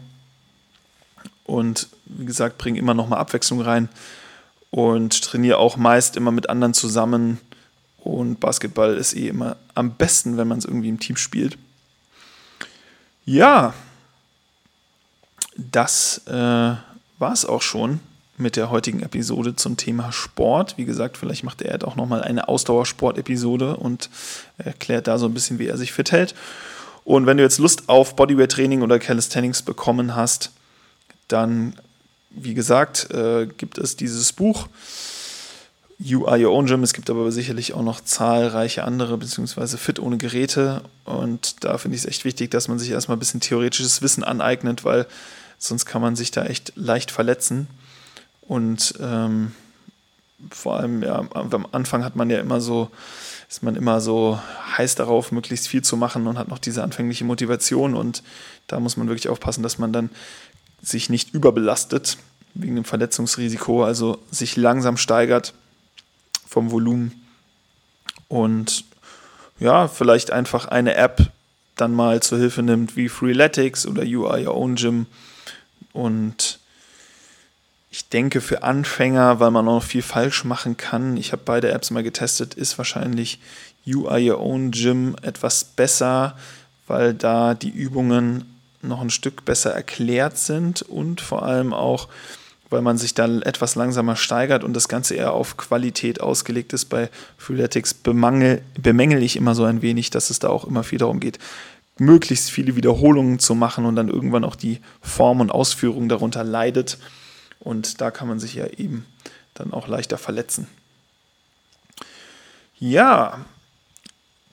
Und 1.43 1.89
wie 2.05 2.25
gesagt, 2.25 2.57
bringe 2.57 2.79
immer 2.79 2.93
noch 2.93 3.07
mal 3.07 3.17
Abwechslung 3.17 3.61
rein 3.61 3.89
und 4.69 5.23
trainiere 5.23 5.57
auch 5.57 5.77
meist 5.77 6.15
immer 6.15 6.31
mit 6.31 6.49
anderen 6.49 6.73
zusammen. 6.73 7.39
Und 8.03 8.41
Basketball 8.41 8.97
ist 8.97 9.15
eh 9.15 9.29
immer 9.29 9.55
am 9.75 9.91
besten, 9.91 10.35
wenn 10.35 10.47
man 10.49 10.57
es 10.57 10.65
irgendwie 10.65 10.89
im 10.89 10.99
Team 10.99 11.15
spielt. 11.15 11.57
Ja, 13.23 13.73
das 15.55 16.21
äh, 16.27 16.31
war 16.33 17.31
es 17.31 17.45
auch 17.45 17.61
schon 17.61 18.01
mit 18.37 18.57
der 18.57 18.69
heutigen 18.69 19.01
Episode 19.01 19.55
zum 19.55 19.77
Thema 19.77 20.11
Sport. 20.11 20.77
Wie 20.77 20.83
gesagt, 20.83 21.15
vielleicht 21.15 21.45
macht 21.45 21.61
er 21.61 21.87
auch 21.87 21.95
nochmal 21.95 22.21
eine 22.21 22.49
Ausdauersport-Episode 22.49 23.77
und 23.77 24.09
erklärt 24.57 25.07
da 25.07 25.17
so 25.17 25.27
ein 25.27 25.33
bisschen, 25.33 25.57
wie 25.57 25.67
er 25.67 25.77
sich 25.77 25.93
fit 25.93 26.11
hält. 26.11 26.35
Und 27.05 27.25
wenn 27.25 27.37
du 27.37 27.43
jetzt 27.43 27.57
Lust 27.57 27.87
auf 27.87 28.17
Bodyweight-Training 28.17 28.81
oder 28.81 28.99
Calisthenics 28.99 29.61
bekommen 29.61 30.13
hast, 30.13 30.51
dann, 31.29 31.75
wie 32.31 32.53
gesagt, 32.53 33.09
äh, 33.11 33.45
gibt 33.45 33.77
es 33.77 33.95
dieses 33.95 34.33
Buch 34.33 34.67
You 36.03 36.27
Are 36.27 36.37
Your 36.37 36.51
Own 36.51 36.65
Gym. 36.65 36.83
Es 36.83 36.91
gibt 36.91 37.09
aber 37.09 37.31
sicherlich 37.31 37.73
auch 37.73 37.81
noch 37.81 38.01
zahlreiche 38.01 38.83
andere, 38.83 39.17
beziehungsweise 39.17 39.77
Fit 39.77 39.99
ohne 39.99 40.17
Geräte. 40.17 40.81
Und 41.05 41.63
da 41.63 41.77
finde 41.77 41.95
ich 41.95 42.03
es 42.03 42.09
echt 42.09 42.25
wichtig, 42.25 42.51
dass 42.51 42.67
man 42.67 42.77
sich 42.77 42.91
erstmal 42.91 43.15
ein 43.15 43.19
bisschen 43.19 43.39
theoretisches 43.39 44.01
Wissen 44.01 44.25
aneignet, 44.25 44.83
weil 44.83 45.07
sonst 45.57 45.85
kann 45.85 46.01
man 46.01 46.17
sich 46.17 46.31
da 46.31 46.43
echt 46.43 46.73
leicht 46.75 47.09
verletzen. 47.09 47.67
Und 48.41 48.95
ähm, 48.99 49.53
vor 50.51 50.75
allem, 50.75 51.03
ja, 51.03 51.23
am 51.33 51.67
Anfang 51.71 52.03
hat 52.03 52.17
man 52.17 52.29
ja 52.29 52.41
immer 52.41 52.59
so, 52.59 52.89
ist 53.49 53.63
man 53.63 53.77
immer 53.77 54.01
so 54.01 54.41
heiß 54.75 54.95
darauf, 54.95 55.31
möglichst 55.31 55.69
viel 55.69 55.83
zu 55.83 55.95
machen 55.95 56.27
und 56.27 56.37
hat 56.37 56.49
noch 56.49 56.59
diese 56.59 56.83
anfängliche 56.83 57.23
Motivation. 57.23 57.95
Und 57.95 58.23
da 58.67 58.81
muss 58.81 58.97
man 58.97 59.07
wirklich 59.07 59.29
aufpassen, 59.29 59.63
dass 59.63 59.77
man 59.77 59.93
dann 59.93 60.09
sich 60.81 61.09
nicht 61.09 61.33
überbelastet 61.33 62.17
wegen 62.55 62.75
dem 62.75 62.83
Verletzungsrisiko, 62.83 63.85
also 63.85 64.19
sich 64.31 64.57
langsam 64.57 64.97
steigert 64.97 65.53
vom 66.53 66.71
Volumen. 66.71 67.11
Und 68.27 68.85
ja, 69.59 69.87
vielleicht 69.87 70.31
einfach 70.31 70.67
eine 70.67 70.95
App 70.95 71.31
dann 71.75 71.93
mal 71.93 72.21
zur 72.21 72.37
Hilfe 72.37 72.61
nimmt, 72.61 72.95
wie 72.95 73.09
Freeletics 73.09 73.87
oder 73.87 74.03
Are 74.03 74.45
Your 74.45 74.55
Own 74.55 74.75
Gym. 74.75 75.07
Und 75.93 76.59
ich 77.89 78.07
denke, 78.09 78.39
für 78.39 78.63
Anfänger, 78.63 79.39
weil 79.39 79.51
man 79.51 79.67
auch 79.67 79.75
noch 79.75 79.83
viel 79.83 80.03
falsch 80.03 80.43
machen 80.43 80.77
kann, 80.77 81.17
ich 81.17 81.31
habe 81.31 81.41
beide 81.43 81.71
Apps 81.71 81.89
mal 81.89 82.03
getestet, 82.03 82.53
ist 82.53 82.77
wahrscheinlich 82.77 83.39
You 83.83 84.07
Are 84.07 84.21
Your 84.21 84.39
Own 84.39 84.71
Gym 84.71 85.15
etwas 85.23 85.63
besser, 85.63 86.37
weil 86.87 87.15
da 87.15 87.55
die 87.55 87.69
Übungen 87.69 88.45
noch 88.81 89.01
ein 89.01 89.09
Stück 89.09 89.45
besser 89.45 89.71
erklärt 89.73 90.37
sind 90.37 90.83
und 90.83 91.21
vor 91.21 91.43
allem 91.43 91.73
auch, 91.73 92.09
weil 92.73 92.81
man 92.81 92.97
sich 92.97 93.13
dann 93.13 93.43
etwas 93.43 93.75
langsamer 93.75 94.15
steigert 94.15 94.63
und 94.63 94.73
das 94.73 94.87
Ganze 94.87 95.13
eher 95.13 95.33
auf 95.33 95.57
Qualität 95.57 96.19
ausgelegt 96.19 96.73
ist. 96.73 96.85
Bei 96.85 97.09
Freeletics 97.37 97.93
bemangel, 97.93 98.63
bemängel 98.81 99.21
ich 99.21 99.35
immer 99.35 99.53
so 99.53 99.63
ein 99.63 99.83
wenig, 99.83 100.09
dass 100.09 100.31
es 100.31 100.39
da 100.39 100.49
auch 100.49 100.65
immer 100.65 100.83
viel 100.83 100.97
darum 100.97 101.19
geht, 101.19 101.37
möglichst 101.99 102.49
viele 102.49 102.75
Wiederholungen 102.75 103.37
zu 103.37 103.53
machen 103.53 103.85
und 103.85 103.95
dann 103.95 104.09
irgendwann 104.09 104.43
auch 104.43 104.55
die 104.55 104.79
Form 105.01 105.39
und 105.39 105.51
Ausführung 105.51 106.09
darunter 106.09 106.43
leidet. 106.43 106.97
Und 107.59 108.01
da 108.01 108.09
kann 108.09 108.27
man 108.27 108.39
sich 108.39 108.55
ja 108.55 108.65
eben 108.65 109.05
dann 109.53 109.71
auch 109.71 109.87
leichter 109.87 110.17
verletzen. 110.17 110.67
Ja, 112.79 113.37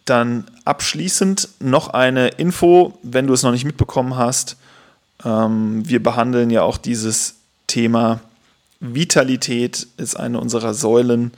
dann 0.04 0.44
abschließend 0.66 1.48
noch 1.60 1.88
eine 1.88 2.28
Info, 2.28 2.98
wenn 3.02 3.26
du 3.26 3.32
es 3.32 3.42
noch 3.42 3.52
nicht 3.52 3.64
mitbekommen 3.64 4.16
hast. 4.16 4.58
Ähm, 5.24 5.88
wir 5.88 6.02
behandeln 6.02 6.50
ja 6.50 6.62
auch 6.62 6.76
dieses 6.76 7.39
Thema 7.70 8.20
Vitalität, 8.80 9.86
ist 9.96 10.16
eine 10.16 10.40
unserer 10.40 10.74
Säulen. 10.74 11.32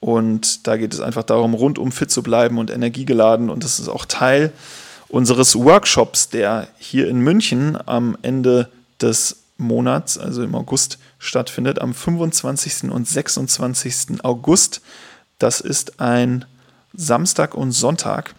Und 0.00 0.66
da 0.66 0.76
geht 0.76 0.92
es 0.92 1.00
einfach 1.00 1.22
darum, 1.22 1.54
rundum 1.54 1.92
fit 1.92 2.10
zu 2.10 2.22
bleiben 2.22 2.58
und 2.58 2.70
energiegeladen. 2.70 3.48
Und 3.48 3.62
das 3.62 3.78
ist 3.78 3.88
auch 3.88 4.04
Teil 4.04 4.52
unseres 5.08 5.56
Workshops, 5.56 6.28
der 6.28 6.66
hier 6.78 7.08
in 7.08 7.20
München 7.20 7.78
am 7.86 8.16
Ende 8.22 8.68
des 9.00 9.36
Monats, 9.56 10.18
also 10.18 10.42
im 10.42 10.54
August, 10.54 10.98
stattfindet, 11.18 11.80
am 11.80 11.94
25. 11.94 12.90
und 12.90 13.06
26. 13.06 14.24
August. 14.24 14.80
Das 15.38 15.60
ist 15.60 16.00
ein 16.00 16.44
Samstag 16.92 17.54
und 17.54 17.72
Sonntag. 17.72 18.34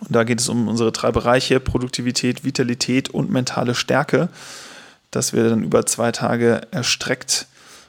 Und 0.00 0.14
da 0.14 0.24
geht 0.24 0.40
es 0.40 0.48
um 0.48 0.68
unsere 0.68 0.92
drei 0.92 1.10
Bereiche, 1.10 1.60
Produktivität, 1.60 2.44
Vitalität 2.44 3.10
und 3.10 3.30
mentale 3.30 3.74
Stärke. 3.74 4.28
Das 5.10 5.32
wir 5.32 5.48
dann 5.48 5.62
über 5.62 5.86
zwei 5.86 6.12
Tage 6.12 6.62
erstreckt 6.70 7.46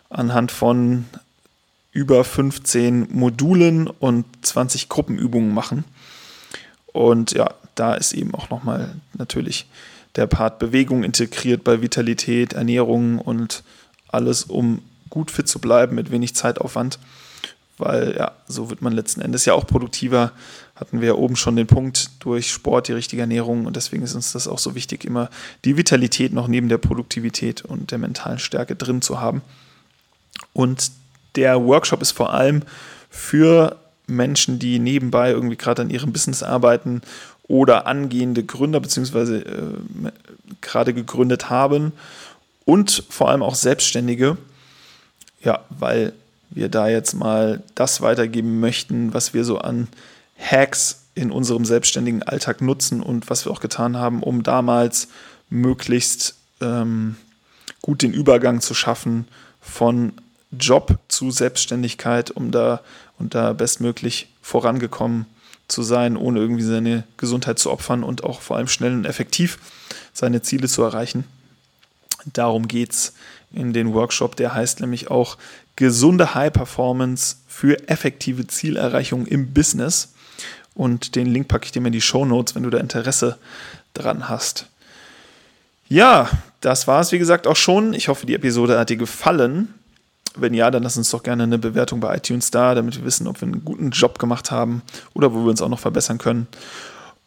anhand 0.09 0.51
von 0.51 1.05
über 1.91 2.23
15 2.23 3.07
Modulen 3.11 3.87
und 3.87 4.25
20 4.43 4.87
Gruppenübungen 4.87 5.53
machen. 5.53 5.83
Und 6.93 7.31
ja, 7.31 7.53
da 7.75 7.95
ist 7.95 8.13
eben 8.13 8.33
auch 8.35 8.49
nochmal 8.49 8.95
natürlich 9.13 9.67
der 10.15 10.27
Part 10.27 10.59
Bewegung 10.59 11.03
integriert 11.03 11.63
bei 11.63 11.81
Vitalität, 11.81 12.53
Ernährung 12.53 13.19
und 13.19 13.63
alles, 14.07 14.43
um 14.43 14.81
gut 15.09 15.31
fit 15.31 15.47
zu 15.47 15.59
bleiben 15.59 15.95
mit 15.95 16.11
wenig 16.11 16.35
Zeitaufwand. 16.35 16.99
Weil 17.77 18.15
ja, 18.17 18.31
so 18.47 18.69
wird 18.69 18.81
man 18.81 18.93
letzten 18.93 19.21
Endes 19.21 19.45
ja 19.45 19.53
auch 19.53 19.67
produktiver. 19.67 20.31
Hatten 20.75 20.99
wir 20.99 21.09
ja 21.09 21.13
oben 21.13 21.35
schon 21.35 21.55
den 21.55 21.67
Punkt 21.67 22.09
durch 22.19 22.51
Sport, 22.51 22.87
die 22.87 22.93
richtige 22.93 23.21
Ernährung 23.21 23.65
und 23.65 23.75
deswegen 23.75 24.03
ist 24.03 24.15
uns 24.15 24.31
das 24.31 24.47
auch 24.47 24.59
so 24.59 24.73
wichtig, 24.73 25.05
immer 25.05 25.29
die 25.63 25.77
Vitalität 25.77 26.33
noch 26.33 26.47
neben 26.47 26.69
der 26.69 26.79
Produktivität 26.79 27.63
und 27.63 27.91
der 27.91 27.99
mentalen 27.99 28.39
Stärke 28.39 28.75
drin 28.75 29.01
zu 29.01 29.21
haben. 29.21 29.41
Und 30.53 30.91
der 31.35 31.63
Workshop 31.63 32.01
ist 32.01 32.11
vor 32.11 32.33
allem 32.33 32.63
für 33.09 33.77
Menschen, 34.07 34.57
die 34.57 34.79
nebenbei 34.79 35.31
irgendwie 35.31 35.57
gerade 35.57 35.83
an 35.83 35.89
ihrem 35.89 36.11
Business 36.11 36.41
arbeiten 36.41 37.01
oder 37.47 37.85
angehende 37.85 38.43
Gründer 38.43 38.79
beziehungsweise 38.79 39.39
äh, 39.39 40.11
gerade 40.61 40.93
gegründet 40.93 41.49
haben 41.49 41.93
und 42.65 43.03
vor 43.09 43.29
allem 43.29 43.43
auch 43.43 43.55
Selbstständige. 43.55 44.37
Ja, 45.43 45.61
weil 45.69 46.13
wir 46.49 46.69
da 46.69 46.87
jetzt 46.87 47.13
mal 47.13 47.63
das 47.75 48.01
weitergeben 48.01 48.59
möchten, 48.59 49.13
was 49.13 49.33
wir 49.33 49.43
so 49.43 49.59
an 49.59 49.87
Hacks 50.39 51.03
in 51.15 51.31
unserem 51.31 51.65
selbstständigen 51.65 52.23
Alltag 52.23 52.61
nutzen 52.61 53.01
und 53.01 53.29
was 53.29 53.45
wir 53.45 53.51
auch 53.51 53.59
getan 53.59 53.97
haben, 53.97 54.21
um 54.23 54.43
damals 54.43 55.07
möglichst 55.49 56.35
ähm, 56.61 57.15
gut 57.81 58.01
den 58.01 58.13
Übergang 58.13 58.61
zu 58.61 58.73
schaffen 58.73 59.27
von 59.61 60.13
Job 60.51 60.99
zu 61.07 61.31
Selbstständigkeit, 61.31 62.31
um 62.31 62.51
da 62.51 62.81
und 63.17 63.35
da 63.35 63.53
bestmöglich 63.53 64.29
vorangekommen 64.41 65.25
zu 65.67 65.83
sein, 65.83 66.15
ohne 66.15 66.39
irgendwie 66.39 66.63
seine 66.63 67.03
Gesundheit 67.17 67.59
zu 67.59 67.71
opfern 67.71 68.03
und 68.03 68.23
auch 68.23 68.41
vor 68.41 68.57
allem 68.57 68.67
schnell 68.67 68.93
und 68.93 69.05
effektiv 69.05 69.59
seine 70.13 70.41
Ziele 70.41 70.67
zu 70.67 70.83
erreichen. 70.83 71.25
Darum 72.33 72.67
geht 72.67 72.91
es 72.91 73.13
in 73.51 73.73
den 73.73 73.93
Workshop, 73.93 74.35
der 74.35 74.53
heißt 74.53 74.79
nämlich 74.81 75.09
auch 75.09 75.37
gesunde 75.77 76.35
High 76.35 76.51
Performance 76.51 77.37
für 77.47 77.87
effektive 77.87 78.45
Zielerreichung 78.45 79.25
im 79.25 79.53
Business. 79.53 80.13
Und 80.75 81.15
den 81.15 81.27
Link 81.27 81.47
packe 81.47 81.65
ich 81.65 81.71
dir 81.71 81.83
in 81.85 81.91
die 81.93 82.01
Show 82.01 82.25
Notes, 82.25 82.53
wenn 82.53 82.63
du 82.63 82.69
da 82.69 82.77
Interesse 82.77 83.37
dran 83.93 84.27
hast. 84.27 84.67
Ja, 85.87 86.29
das 86.61 86.87
war 86.87 86.99
es, 86.99 87.11
wie 87.11 87.19
gesagt, 87.19 87.47
auch 87.47 87.55
schon. 87.55 87.93
Ich 87.93 88.09
hoffe, 88.09 88.25
die 88.25 88.35
Episode 88.35 88.77
hat 88.77 88.89
dir 88.89 88.97
gefallen. 88.97 89.73
Wenn 90.35 90.53
ja, 90.53 90.69
dann 90.69 90.83
lass 90.83 90.97
uns 90.97 91.09
doch 91.09 91.23
gerne 91.23 91.43
eine 91.43 91.57
Bewertung 91.57 91.99
bei 91.99 92.15
iTunes 92.17 92.51
da, 92.51 92.75
damit 92.75 92.97
wir 92.97 93.05
wissen, 93.05 93.27
ob 93.27 93.41
wir 93.41 93.47
einen 93.47 93.65
guten 93.65 93.89
Job 93.91 94.19
gemacht 94.19 94.51
haben 94.51 94.81
oder 95.13 95.33
wo 95.33 95.43
wir 95.43 95.49
uns 95.49 95.61
auch 95.61 95.69
noch 95.69 95.79
verbessern 95.79 96.17
können. 96.17 96.47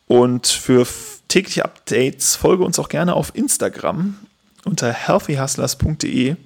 Und 0.07 0.47
für 0.47 0.87
tägliche 1.29 1.65
Updates 1.65 2.37
folge 2.37 2.65
uns 2.65 2.79
auch 2.79 2.89
gerne 2.89 3.15
auf 3.15 3.35
Instagram 3.35 4.17
unter 4.65 4.93
healthyhustlers.de. 4.93 6.37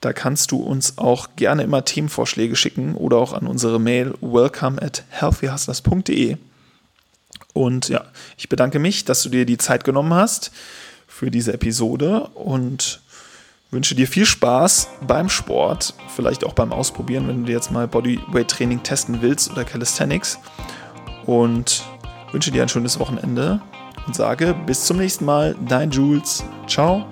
Da 0.00 0.12
kannst 0.12 0.52
du 0.52 0.58
uns 0.58 0.98
auch 0.98 1.30
gerne 1.36 1.62
immer 1.62 1.84
Themenvorschläge 1.84 2.54
schicken 2.54 2.94
oder 2.94 3.16
auch 3.16 3.32
an 3.32 3.46
unsere 3.46 3.80
Mail 3.80 4.14
welcome 4.20 4.80
at 4.80 5.04
healthyhustlers.de. 5.10 6.36
Und 7.52 7.88
ja, 7.88 8.04
ich 8.36 8.48
bedanke 8.48 8.78
mich, 8.78 9.04
dass 9.04 9.22
du 9.22 9.28
dir 9.28 9.44
die 9.44 9.58
Zeit 9.58 9.82
genommen 9.82 10.14
hast 10.14 10.52
für 11.06 11.30
diese 11.30 11.52
Episode 11.52 12.28
und 12.34 13.00
wünsche 13.70 13.94
dir 13.94 14.06
viel 14.06 14.24
Spaß 14.24 14.88
beim 15.06 15.28
Sport, 15.28 15.94
vielleicht 16.14 16.44
auch 16.44 16.52
beim 16.52 16.72
Ausprobieren, 16.72 17.26
wenn 17.28 17.44
du 17.44 17.52
jetzt 17.52 17.72
mal 17.72 17.88
Bodyweight 17.88 18.48
Training 18.48 18.82
testen 18.82 19.20
willst 19.20 19.50
oder 19.50 19.64
Calisthenics. 19.64 20.38
Und 21.26 21.84
wünsche 22.32 22.50
dir 22.50 22.62
ein 22.62 22.68
schönes 22.68 22.98
Wochenende 22.98 23.60
und 24.06 24.14
sage 24.14 24.54
bis 24.66 24.84
zum 24.84 24.98
nächsten 24.98 25.24
Mal, 25.24 25.54
dein 25.68 25.90
Jules. 25.90 26.44
Ciao. 26.66 27.04